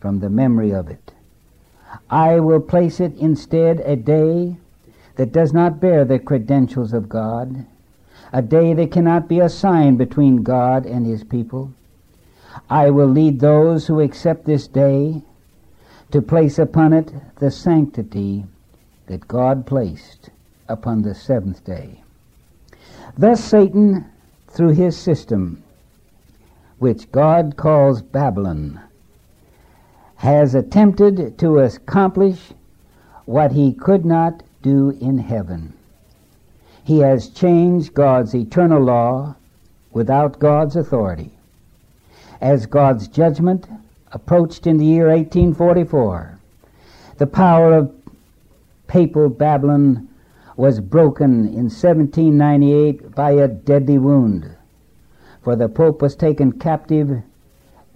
from 0.00 0.20
the 0.20 0.30
memory 0.30 0.72
of 0.72 0.88
it. 0.88 1.12
I 2.08 2.40
will 2.40 2.60
place 2.60 3.00
it 3.00 3.14
instead 3.16 3.80
a 3.80 3.96
day 3.96 4.56
that 5.16 5.32
does 5.32 5.52
not 5.52 5.80
bear 5.80 6.04
the 6.04 6.18
credentials 6.18 6.92
of 6.92 7.08
God, 7.08 7.66
a 8.32 8.42
day 8.42 8.74
that 8.74 8.92
cannot 8.92 9.28
be 9.28 9.40
a 9.40 9.48
sign 9.48 9.96
between 9.96 10.42
God 10.42 10.86
and 10.86 11.04
his 11.06 11.24
people. 11.24 11.72
I 12.68 12.90
will 12.90 13.08
lead 13.08 13.40
those 13.40 13.86
who 13.86 14.00
accept 14.00 14.44
this 14.44 14.66
day 14.66 15.22
to 16.10 16.22
place 16.22 16.58
upon 16.58 16.92
it 16.92 17.12
the 17.36 17.50
sanctity 17.50 18.44
that 19.06 19.28
God 19.28 19.66
placed 19.66 20.30
upon 20.68 21.02
the 21.02 21.14
seventh 21.14 21.64
day. 21.64 22.02
Thus 23.18 23.42
Satan, 23.42 24.06
through 24.48 24.70
his 24.70 24.96
system, 24.96 25.62
which 26.78 27.10
God 27.12 27.56
calls 27.56 28.02
Babylon, 28.02 28.80
has 30.20 30.54
attempted 30.54 31.38
to 31.38 31.58
accomplish 31.60 32.52
what 33.24 33.52
he 33.52 33.72
could 33.72 34.04
not 34.04 34.42
do 34.60 34.90
in 35.00 35.16
heaven. 35.16 35.72
He 36.84 36.98
has 36.98 37.30
changed 37.30 37.94
God's 37.94 38.34
eternal 38.34 38.82
law 38.82 39.34
without 39.92 40.38
God's 40.38 40.76
authority. 40.76 41.30
As 42.38 42.66
God's 42.66 43.08
judgment 43.08 43.66
approached 44.12 44.66
in 44.66 44.76
the 44.76 44.84
year 44.84 45.06
1844, 45.06 46.38
the 47.16 47.26
power 47.26 47.72
of 47.72 47.90
papal 48.88 49.30
Babylon 49.30 50.06
was 50.54 50.80
broken 50.80 51.46
in 51.46 51.70
1798 51.70 53.14
by 53.14 53.30
a 53.30 53.48
deadly 53.48 53.96
wound, 53.96 54.54
for 55.42 55.56
the 55.56 55.70
Pope 55.70 56.02
was 56.02 56.14
taken 56.14 56.52
captive 56.52 57.22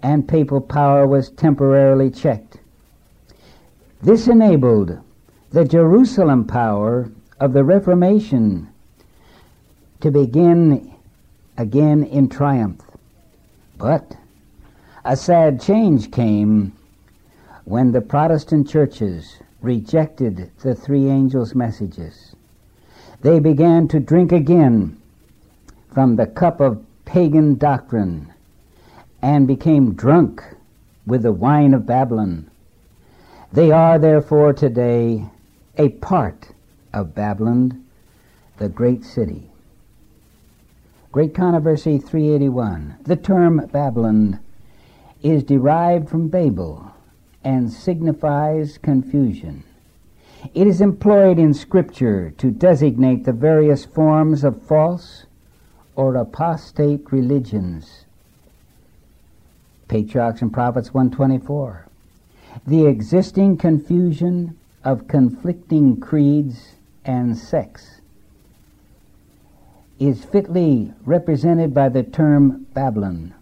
and 0.05 0.27
papal 0.27 0.61
power 0.61 1.07
was 1.07 1.31
temporarily 1.31 2.11
checked. 2.11 2.59
This 4.03 4.27
enabled 4.27 4.99
the 5.49 5.65
Jerusalem 5.65 6.45
power 6.45 7.09
of 7.39 7.53
the 7.53 7.63
Reformation 7.63 8.69
to 10.01 10.11
begin 10.11 10.93
again 11.57 12.03
in 12.03 12.29
triumph. 12.29 12.81
But 13.79 14.15
a 15.03 15.17
sad 15.17 15.59
change 15.59 16.11
came 16.11 16.73
when 17.63 17.91
the 17.91 18.01
Protestant 18.01 18.69
churches 18.69 19.39
rejected 19.59 20.51
the 20.61 20.75
three 20.75 21.07
angels' 21.07 21.55
messages. 21.55 22.35
They 23.21 23.39
began 23.39 23.87
to 23.87 23.99
drink 23.99 24.31
again 24.31 25.01
from 25.91 26.15
the 26.15 26.27
cup 26.27 26.59
of 26.59 26.85
pagan 27.05 27.55
doctrine 27.55 28.31
and 29.25 29.47
became 29.47 29.95
drunk 29.95 30.43
with 31.07 31.23
the 31.23 31.31
wine 31.31 31.73
of 31.73 31.83
Babylon. 31.83 32.47
They 33.51 33.71
are 33.71 33.97
therefore 33.97 34.53
today 34.53 35.25
a 35.79 35.89
part 35.89 36.49
of 36.93 37.15
Babylon, 37.15 37.83
the 38.57 38.69
great 38.69 39.03
city. 39.03 39.49
Great 41.11 41.33
Controversy 41.33 41.97
381. 41.97 42.97
The 43.01 43.15
term 43.15 43.67
Babylon 43.73 44.41
is 45.23 45.43
derived 45.43 46.07
from 46.07 46.27
Babel 46.27 46.91
and 47.43 47.73
signifies 47.73 48.77
confusion. 48.77 49.63
It 50.53 50.67
is 50.67 50.81
employed 50.81 51.39
in 51.39 51.55
Scripture 51.55 52.29
to 52.37 52.51
designate 52.51 53.23
the 53.23 53.33
various 53.33 53.85
forms 53.85 54.43
of 54.43 54.61
false 54.61 55.25
or 55.95 56.15
apostate 56.15 57.11
religions 57.11 58.04
Patriarchs 59.87 60.41
and 60.41 60.51
Prophets 60.51 60.93
124. 60.93 61.87
The 62.65 62.85
existing 62.85 63.57
confusion 63.57 64.57
of 64.83 65.07
conflicting 65.07 65.99
creeds 65.99 66.75
and 67.03 67.37
sects 67.37 68.01
is 69.99 70.25
fitly 70.25 70.93
represented 71.05 71.73
by 71.73 71.89
the 71.89 72.03
term 72.03 72.65
Babylon, 72.73 73.33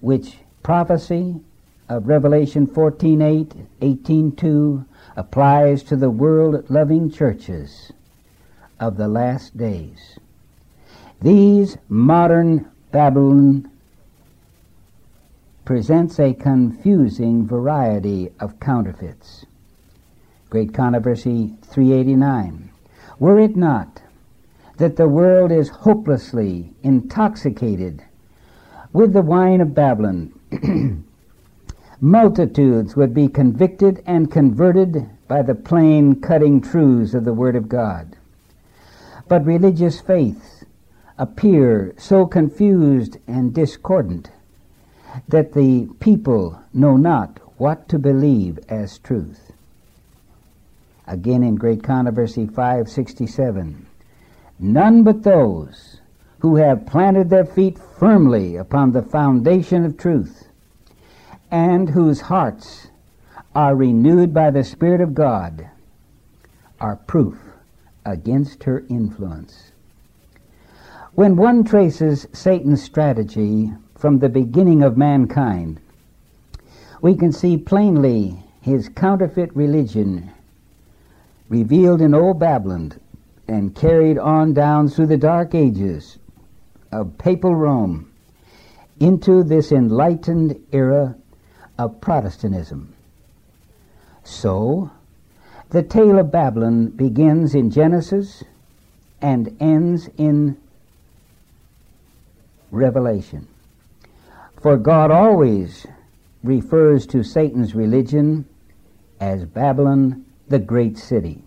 which 0.00 0.38
prophecy 0.62 1.40
of 1.88 2.06
Revelation 2.06 2.66
14:8, 2.66 3.66
18:2 3.80 4.84
applies 5.16 5.82
to 5.84 5.96
the 5.96 6.10
world-loving 6.10 7.10
churches 7.10 7.92
of 8.78 8.96
the 8.96 9.08
last 9.08 9.56
days. 9.56 10.18
These 11.20 11.78
modern 11.88 12.70
Babylon 12.92 13.70
presents 15.68 16.18
a 16.18 16.32
confusing 16.32 17.46
variety 17.46 18.30
of 18.40 18.58
counterfeits. 18.58 19.44
Great 20.48 20.72
Controversy 20.72 21.58
389. 21.60 22.70
Were 23.18 23.38
it 23.38 23.54
not 23.54 24.00
that 24.78 24.96
the 24.96 25.06
world 25.06 25.52
is 25.52 25.68
hopelessly 25.68 26.72
intoxicated 26.82 28.02
with 28.94 29.12
the 29.12 29.20
wine 29.20 29.60
of 29.60 29.74
Babylon, 29.74 30.32
multitudes 32.00 32.96
would 32.96 33.12
be 33.12 33.28
convicted 33.28 34.02
and 34.06 34.32
converted 34.32 35.10
by 35.28 35.42
the 35.42 35.54
plain 35.54 36.18
cutting 36.18 36.62
truths 36.62 37.12
of 37.12 37.26
the 37.26 37.34
Word 37.34 37.56
of 37.56 37.68
God. 37.68 38.16
But 39.28 39.44
religious 39.44 40.00
faiths 40.00 40.64
appear 41.18 41.92
so 41.98 42.24
confused 42.24 43.18
and 43.26 43.52
discordant 43.52 44.30
that 45.26 45.52
the 45.52 45.88
people 46.00 46.60
know 46.72 46.96
not 46.96 47.38
what 47.58 47.88
to 47.88 47.98
believe 47.98 48.58
as 48.68 48.98
truth. 48.98 49.52
Again 51.06 51.42
in 51.42 51.56
Great 51.56 51.82
Controversy 51.82 52.46
567, 52.46 53.86
none 54.58 55.02
but 55.02 55.22
those 55.22 56.00
who 56.40 56.56
have 56.56 56.86
planted 56.86 57.30
their 57.30 57.44
feet 57.44 57.78
firmly 57.98 58.56
upon 58.56 58.92
the 58.92 59.02
foundation 59.02 59.84
of 59.84 59.96
truth 59.96 60.48
and 61.50 61.88
whose 61.88 62.20
hearts 62.20 62.88
are 63.54 63.74
renewed 63.74 64.32
by 64.32 64.50
the 64.50 64.62
Spirit 64.62 65.00
of 65.00 65.14
God 65.14 65.68
are 66.80 66.96
proof 66.96 67.38
against 68.04 68.64
her 68.64 68.84
influence. 68.88 69.72
When 71.14 71.36
one 71.36 71.64
traces 71.64 72.28
Satan's 72.32 72.82
strategy 72.82 73.72
from 73.98 74.20
the 74.20 74.28
beginning 74.28 74.82
of 74.82 74.96
mankind, 74.96 75.80
we 77.02 77.16
can 77.16 77.32
see 77.32 77.56
plainly 77.56 78.42
his 78.60 78.88
counterfeit 78.88 79.54
religion 79.54 80.30
revealed 81.48 82.00
in 82.00 82.14
old 82.14 82.38
Babylon 82.38 82.92
and 83.48 83.74
carried 83.74 84.18
on 84.18 84.52
down 84.54 84.88
through 84.88 85.06
the 85.06 85.16
dark 85.16 85.54
ages 85.54 86.18
of 86.92 87.18
papal 87.18 87.54
Rome 87.54 88.10
into 89.00 89.42
this 89.42 89.72
enlightened 89.72 90.56
era 90.72 91.16
of 91.78 92.00
Protestantism. 92.00 92.92
So, 94.24 94.90
the 95.70 95.82
tale 95.82 96.18
of 96.18 96.30
Babylon 96.30 96.88
begins 96.88 97.54
in 97.54 97.70
Genesis 97.70 98.44
and 99.20 99.56
ends 99.60 100.08
in 100.18 100.56
Revelation. 102.70 103.46
For 104.60 104.76
God 104.76 105.12
always 105.12 105.86
refers 106.42 107.06
to 107.08 107.22
Satan's 107.22 107.76
religion 107.76 108.44
as 109.20 109.44
Babylon, 109.44 110.24
the 110.48 110.58
great 110.58 110.98
city. 110.98 111.44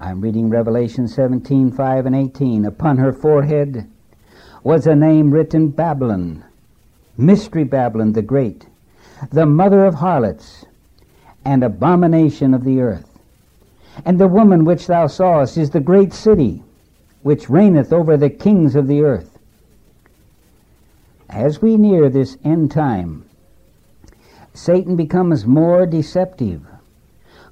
I'm 0.00 0.22
reading 0.22 0.48
Revelation 0.48 1.08
17, 1.08 1.72
5 1.72 2.06
and 2.06 2.16
18. 2.16 2.64
Upon 2.64 2.96
her 2.96 3.12
forehead 3.12 3.90
was 4.62 4.86
a 4.86 4.96
name 4.96 5.30
written 5.30 5.68
Babylon, 5.68 6.42
Mystery 7.18 7.64
Babylon 7.64 8.12
the 8.14 8.22
Great, 8.22 8.66
the 9.30 9.46
mother 9.46 9.84
of 9.84 9.96
harlots 9.96 10.64
and 11.44 11.62
abomination 11.62 12.54
of 12.54 12.64
the 12.64 12.80
earth. 12.80 13.18
And 14.06 14.18
the 14.18 14.28
woman 14.28 14.64
which 14.64 14.86
thou 14.86 15.06
sawest 15.06 15.58
is 15.58 15.70
the 15.70 15.80
great 15.80 16.14
city, 16.14 16.62
which 17.22 17.50
reigneth 17.50 17.92
over 17.92 18.16
the 18.16 18.30
kings 18.30 18.74
of 18.74 18.86
the 18.86 19.02
earth. 19.02 19.35
As 21.28 21.60
we 21.60 21.76
near 21.76 22.08
this 22.08 22.36
end 22.44 22.70
time, 22.70 23.24
Satan 24.54 24.96
becomes 24.96 25.44
more 25.44 25.84
deceptive, 25.84 26.62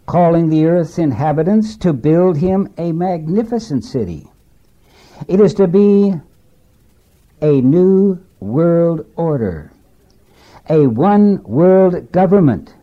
calling 0.06 0.48
the 0.48 0.66
earth's 0.66 0.98
inhabitants 0.98 1.76
to 1.78 1.92
build 1.92 2.38
him 2.38 2.72
a 2.78 2.92
magnificent 2.92 3.84
city. 3.84 4.30
It 5.28 5.40
is 5.40 5.54
to 5.54 5.66
be 5.66 6.14
a 7.42 7.60
new 7.60 8.20
world 8.40 9.06
order, 9.16 9.72
a 10.68 10.86
one 10.86 11.42
world 11.42 12.12
government. 12.12 12.74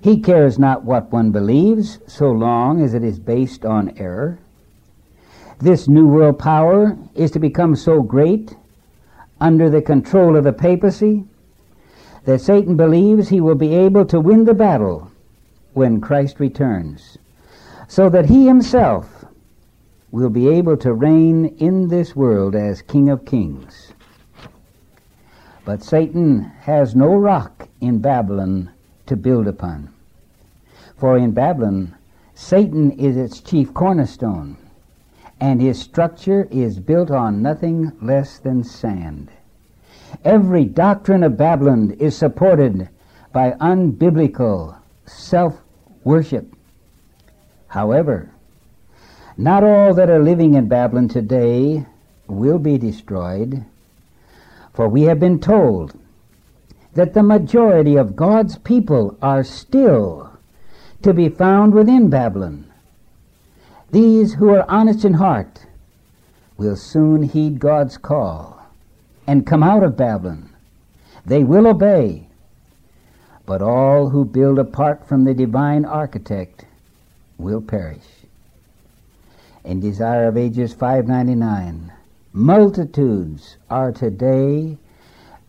He 0.00 0.20
cares 0.20 0.58
not 0.58 0.84
what 0.84 1.10
one 1.10 1.32
believes, 1.32 1.98
so 2.06 2.30
long 2.30 2.82
as 2.82 2.94
it 2.94 3.02
is 3.02 3.18
based 3.18 3.64
on 3.64 3.96
error. 3.96 4.38
This 5.58 5.88
new 5.88 6.06
world 6.06 6.38
power 6.38 6.96
is 7.14 7.30
to 7.32 7.38
become 7.38 7.74
so 7.74 8.02
great 8.02 8.54
under 9.40 9.68
the 9.68 9.82
control 9.82 10.36
of 10.36 10.44
the 10.44 10.52
papacy 10.52 11.24
that 12.24 12.40
Satan 12.40 12.76
believes 12.76 13.28
he 13.28 13.40
will 13.40 13.54
be 13.54 13.74
able 13.74 14.04
to 14.06 14.20
win 14.20 14.44
the 14.44 14.54
battle 14.54 15.10
when 15.74 16.00
Christ 16.00 16.40
returns, 16.40 17.18
so 17.88 18.08
that 18.08 18.26
he 18.26 18.46
himself 18.46 19.24
will 20.10 20.30
be 20.30 20.48
able 20.48 20.76
to 20.78 20.92
reign 20.92 21.46
in 21.58 21.88
this 21.88 22.16
world 22.16 22.54
as 22.54 22.82
King 22.82 23.10
of 23.10 23.24
Kings. 23.24 23.92
But 25.64 25.82
Satan 25.82 26.42
has 26.60 26.96
no 26.96 27.14
rock 27.14 27.68
in 27.80 27.98
Babylon 27.98 28.70
to 29.06 29.16
build 29.16 29.46
upon. 29.46 29.92
For 30.96 31.18
in 31.18 31.32
Babylon, 31.32 31.94
Satan 32.34 32.92
is 32.92 33.16
its 33.16 33.40
chief 33.40 33.74
cornerstone, 33.74 34.56
and 35.40 35.60
his 35.60 35.80
structure 35.80 36.48
is 36.50 36.78
built 36.78 37.10
on 37.10 37.42
nothing 37.42 37.92
less 38.00 38.38
than 38.38 38.64
sand. 38.64 39.30
Every 40.24 40.64
doctrine 40.64 41.22
of 41.22 41.36
Babylon 41.36 41.90
is 41.98 42.16
supported 42.16 42.88
by 43.32 43.52
unbiblical 43.52 44.78
self 45.04 45.60
worship. 46.04 46.54
However, 47.68 48.30
not 49.36 49.62
all 49.62 49.92
that 49.94 50.08
are 50.08 50.22
living 50.22 50.54
in 50.54 50.68
Babylon 50.68 51.08
today 51.08 51.84
will 52.26 52.58
be 52.58 52.78
destroyed, 52.78 53.64
for 54.72 54.88
we 54.88 55.02
have 55.02 55.20
been 55.20 55.40
told 55.40 55.98
that 56.94 57.12
the 57.12 57.22
majority 57.22 57.96
of 57.96 58.16
God's 58.16 58.56
people 58.56 59.18
are 59.20 59.44
still 59.44 60.30
to 61.02 61.12
be 61.12 61.28
found 61.28 61.74
within 61.74 62.08
Babylon. 62.08 62.65
These 63.90 64.34
who 64.34 64.50
are 64.50 64.68
honest 64.68 65.04
in 65.04 65.14
heart 65.14 65.66
will 66.56 66.76
soon 66.76 67.22
heed 67.22 67.60
God's 67.60 67.96
call 67.96 68.60
and 69.26 69.46
come 69.46 69.62
out 69.62 69.82
of 69.82 69.96
Babylon. 69.96 70.50
They 71.24 71.44
will 71.44 71.66
obey. 71.66 72.28
But 73.44 73.62
all 73.62 74.10
who 74.10 74.24
build 74.24 74.58
apart 74.58 75.06
from 75.06 75.24
the 75.24 75.34
divine 75.34 75.84
architect 75.84 76.64
will 77.38 77.60
perish. 77.60 78.06
In 79.64 79.80
Desire 79.80 80.28
of 80.28 80.36
Ages 80.36 80.72
599, 80.72 81.92
multitudes 82.32 83.56
are 83.70 83.92
today 83.92 84.78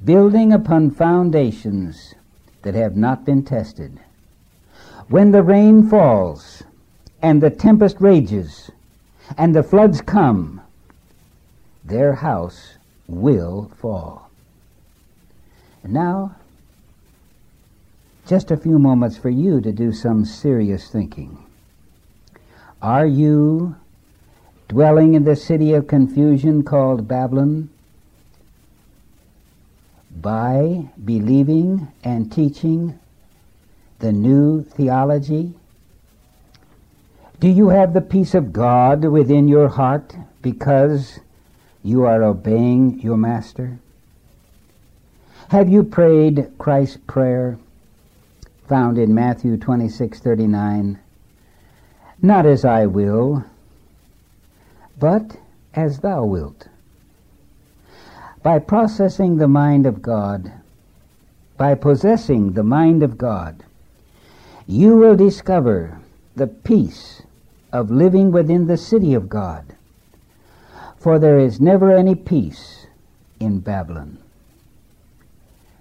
building 0.04 0.54
upon 0.54 0.92
foundations 0.92 2.14
that 2.62 2.76
have 2.76 2.96
not 2.96 3.26
been 3.26 3.44
tested. 3.44 4.00
When 5.08 5.32
the 5.32 5.44
rain 5.44 5.90
falls 5.90 6.64
and 7.22 7.42
the 7.42 7.50
tempest 7.50 7.98
rages 8.00 8.72
and 9.38 9.56
the 9.56 9.64
floods 9.64 10.02
come, 10.02 10.62
their 11.84 12.14
house 12.14 12.74
will 13.08 13.72
fall. 13.78 14.30
And 15.84 15.94
now, 15.94 16.36
just 18.28 18.52
a 18.52 18.58
few 18.58 18.78
moments 18.78 19.18
for 19.18 19.30
you 19.30 19.62
to 19.62 19.72
do 19.72 19.92
some 19.94 20.26
serious 20.26 20.90
thinking. 20.90 21.44
Are 22.82 23.08
you 23.08 23.76
dwelling 24.68 25.14
in 25.14 25.24
the 25.24 25.36
city 25.36 25.74
of 25.74 25.88
confusion 25.88 26.64
called 26.64 27.08
Babylon 27.08 27.70
by 30.22 30.90
believing 31.04 31.88
and 32.04 32.32
teaching 32.32 33.00
the 34.00 34.12
new 34.12 34.64
theology? 34.64 35.54
Do 37.40 37.48
you 37.48 37.70
have 37.70 37.94
the 37.94 38.02
peace 38.02 38.34
of 38.34 38.52
God 38.52 39.06
within 39.06 39.48
your 39.48 39.68
heart 39.68 40.16
because 40.42 41.20
you 41.84 42.04
are 42.04 42.24
obeying 42.24 43.00
your 43.02 43.16
Master? 43.16 43.78
Have 45.50 45.70
you 45.70 45.84
prayed 45.84 46.52
Christ's 46.58 46.98
prayer 47.06 47.60
found 48.68 48.98
in 48.98 49.14
Matthew 49.14 49.56
26:39? 49.56 50.98
Not 52.24 52.48
as 52.48 52.66
I 52.66 52.88
will, 52.88 53.44
but 54.98 55.38
as 55.76 56.00
thou 56.00 56.26
wilt. 56.26 56.68
By 58.42 58.58
processing 58.58 59.38
the 59.38 59.48
mind 59.48 59.86
of 59.86 60.02
God, 60.02 60.54
by 61.56 61.76
possessing 61.76 62.54
the 62.54 62.64
mind 62.64 63.04
of 63.04 63.16
God, 63.16 63.64
you 64.66 64.96
will 64.96 65.16
discover 65.16 66.00
the 66.36 66.48
peace 66.48 67.17
of 67.72 67.92
living 67.92 68.32
within 68.32 68.68
the 68.68 68.78
city 68.78 69.14
of 69.14 69.30
God 69.30 69.78
for 71.08 71.20
there 71.20 71.40
is 71.40 71.62
never 71.62 71.96
any 71.96 72.16
peace 72.16 72.88
in 73.40 73.60
Babylon. 73.60 74.18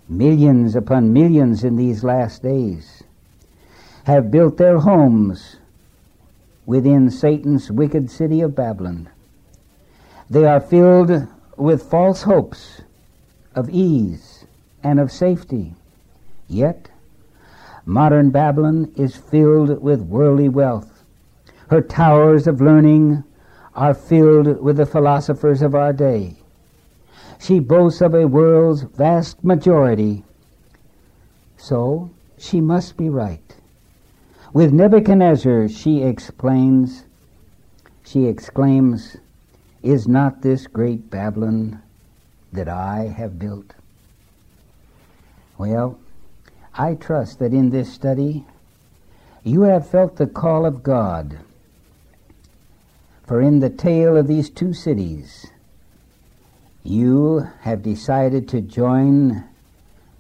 Millions 0.09 0.76
upon 0.76 1.12
millions 1.12 1.64
in 1.64 1.76
these 1.76 2.05
last 2.05 2.43
days 2.43 3.03
have 4.05 4.30
built 4.30 4.57
their 4.57 4.78
homes 4.78 5.57
within 6.64 7.11
Satan's 7.11 7.70
wicked 7.72 8.11
city 8.11 8.41
of 8.41 8.55
Babylon. 8.55 9.09
They 10.30 10.45
are 10.45 10.61
filled 10.61 11.26
with 11.57 11.91
false 11.91 12.22
hopes 12.22 12.82
of 13.55 13.70
ease 13.70 14.45
and 14.82 15.01
of 15.01 15.11
safety. 15.11 15.74
Yet, 16.47 16.89
Modern 17.84 18.30
Babylon 18.30 18.93
is 18.97 19.16
filled 19.16 19.82
with 19.82 20.03
worldly 20.03 20.49
wealth. 20.49 20.95
Her 21.68 21.80
towers 21.80 22.46
of 22.46 22.60
learning 22.60 23.24
are 23.74 23.92
filled 23.92 24.62
with 24.62 24.76
the 24.76 24.86
philosophers 24.86 25.62
of 25.62 25.74
our 25.74 25.92
day. 25.92 26.36
She 27.40 27.58
boasts 27.58 28.00
of 28.00 28.14
a 28.14 28.26
world's 28.26 28.82
vast 28.82 29.42
majority. 29.44 30.24
So 31.56 32.10
she 32.38 32.60
must 32.60 32.96
be 32.96 33.08
right. 33.08 33.42
With 34.52 34.72
Nebuchadnezzar, 34.72 35.68
she 35.68 36.02
explains, 36.02 37.04
she 38.04 38.26
exclaims, 38.26 39.16
Is 39.82 40.06
not 40.06 40.42
this 40.42 40.66
great 40.66 41.10
Babylon 41.10 41.82
that 42.52 42.68
I 42.68 43.12
have 43.16 43.38
built? 43.38 43.74
Well, 45.58 45.98
I 46.74 46.94
trust 46.94 47.38
that 47.40 47.52
in 47.52 47.70
this 47.70 47.92
study 47.92 48.44
you 49.42 49.62
have 49.62 49.88
felt 49.88 50.16
the 50.16 50.26
call 50.26 50.64
of 50.64 50.82
God. 50.82 51.38
For 53.27 53.41
in 53.41 53.59
the 53.59 53.70
tale 53.70 54.16
of 54.16 54.29
these 54.29 54.49
two 54.49 54.72
cities, 54.72 55.47
you 56.85 57.49
have 57.62 57.83
decided 57.83 58.49
to 58.49 58.61
join 58.61 59.43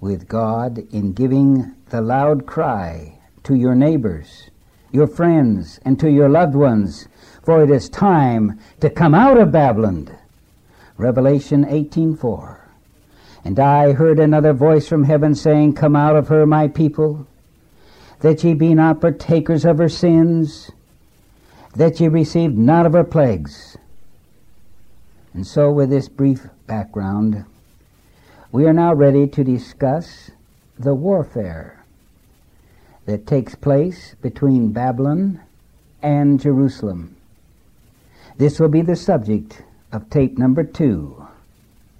with 0.00 0.26
God 0.26 0.78
in 0.92 1.12
giving 1.12 1.72
the 1.90 2.00
loud 2.00 2.46
cry 2.46 3.18
to 3.44 3.54
your 3.54 3.76
neighbors, 3.76 4.50
your 4.90 5.06
friends, 5.06 5.78
and 5.84 6.00
to 6.00 6.10
your 6.10 6.28
loved 6.28 6.56
ones, 6.56 7.06
for 7.44 7.62
it 7.62 7.70
is 7.70 7.88
time 7.88 8.58
to 8.80 8.90
come 8.90 9.14
out 9.14 9.38
of 9.38 9.52
Babylon. 9.52 10.10
Revelation 10.96 11.64
18:4. 11.64 12.58
And 13.44 13.60
I 13.60 13.92
heard 13.92 14.18
another 14.18 14.52
voice 14.52 14.88
from 14.88 15.04
heaven 15.04 15.36
saying, 15.36 15.74
Come 15.74 15.94
out 15.94 16.16
of 16.16 16.26
her, 16.26 16.44
my 16.44 16.66
people, 16.66 17.28
that 18.18 18.42
ye 18.42 18.54
be 18.54 18.74
not 18.74 19.00
partakers 19.00 19.64
of 19.64 19.78
her 19.78 19.88
sins, 19.88 20.72
that 21.76 22.00
ye 22.00 22.08
receive 22.08 22.56
not 22.56 22.86
of 22.86 22.92
her 22.94 23.04
plagues. 23.04 23.76
And 25.34 25.46
so, 25.46 25.70
with 25.70 25.90
this 25.90 26.08
brief 26.08 26.46
background, 26.66 27.44
we 28.50 28.64
are 28.64 28.72
now 28.72 28.94
ready 28.94 29.26
to 29.28 29.44
discuss 29.44 30.30
the 30.78 30.94
warfare 30.94 31.84
that 33.04 33.26
takes 33.26 33.54
place 33.54 34.14
between 34.22 34.72
Babylon 34.72 35.40
and 36.02 36.40
Jerusalem. 36.40 37.16
This 38.38 38.58
will 38.58 38.68
be 38.68 38.82
the 38.82 38.96
subject 38.96 39.62
of 39.92 40.10
tape 40.10 40.38
number 40.38 40.64
two 40.64 41.26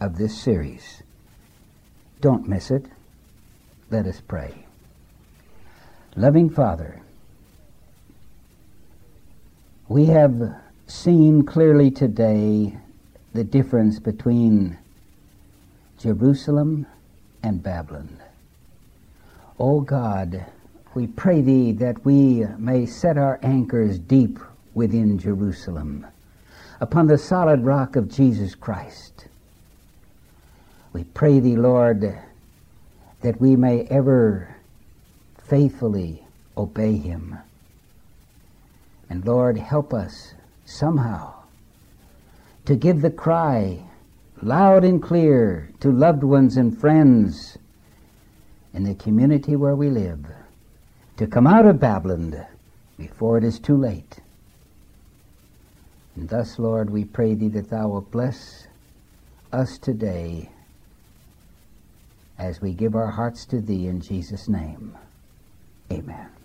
of 0.01 0.17
this 0.17 0.37
series. 0.37 1.03
Don't 2.21 2.49
miss 2.49 2.71
it. 2.71 2.87
Let 3.91 4.07
us 4.07 4.21
pray. 4.27 4.67
Loving 6.17 6.51
Father, 6.51 7.03
we 9.89 10.07
have 10.07 10.53
seen 10.89 11.45
clearly 11.45 11.91
today 11.93 12.77
the 13.35 13.45
difference 13.45 14.01
between 14.01 14.77
Jerusalem 15.99 16.87
and 17.43 17.63
Babylon. 17.63 18.19
O 19.61 19.77
oh 19.77 19.81
God, 19.81 20.45
we 20.95 21.07
pray 21.07 21.41
thee 21.41 21.71
that 21.73 22.05
we 22.05 22.45
may 22.59 22.85
set 22.85 23.17
our 23.17 23.39
anchors 23.43 23.99
deep 23.99 24.41
within 24.75 25.19
Jerusalem, 25.19 26.07
upon 26.81 27.07
the 27.07 27.17
solid 27.17 27.65
rock 27.65 27.95
of 27.95 28.11
Jesus 28.11 28.55
Christ. 28.55 29.29
We 30.93 31.05
pray 31.05 31.39
thee, 31.39 31.57
Lord, 31.57 32.19
that 33.21 33.41
we 33.41 33.55
may 33.55 33.83
ever 33.85 34.57
faithfully 35.45 36.27
obey 36.57 36.97
him. 36.97 37.39
And 39.09 39.25
Lord, 39.25 39.59
help 39.59 39.95
us 39.95 40.35
somehow 40.65 41.35
to 42.65 42.75
give 42.75 43.01
the 43.01 43.11
cry 43.11 43.85
loud 44.43 44.85
and 44.85 45.03
clear 45.03 45.71
to 45.81 45.91
loved 45.91 46.23
ones 46.23 46.57
and 46.57 46.79
friends 46.79 47.57
in 48.75 48.85
the 48.85 48.95
community 48.95 49.57
where 49.57 49.77
we 49.77 49.89
live 49.89 50.27
to 51.17 51.27
come 51.27 51.47
out 51.47 51.67
of 51.67 51.81
Babylon 51.81 52.45
before 52.99 53.39
it 53.39 53.45
is 53.45 53.59
too 53.59 53.77
late. 53.77 54.19
And 56.15 56.29
thus, 56.29 56.59
Lord, 56.59 56.91
we 56.91 57.05
pray 57.05 57.35
thee 57.35 57.49
that 57.49 57.71
thou 57.71 57.89
wilt 57.89 58.11
bless 58.11 58.67
us 59.53 59.79
today 59.79 60.51
as 62.39 62.61
we 62.61 62.73
give 62.73 62.95
our 62.95 63.11
hearts 63.11 63.47
to 63.47 63.61
thee 63.61 63.87
in 63.87 64.01
Jesus' 64.01 64.49
name. 64.49 64.97
Amen. 65.91 66.36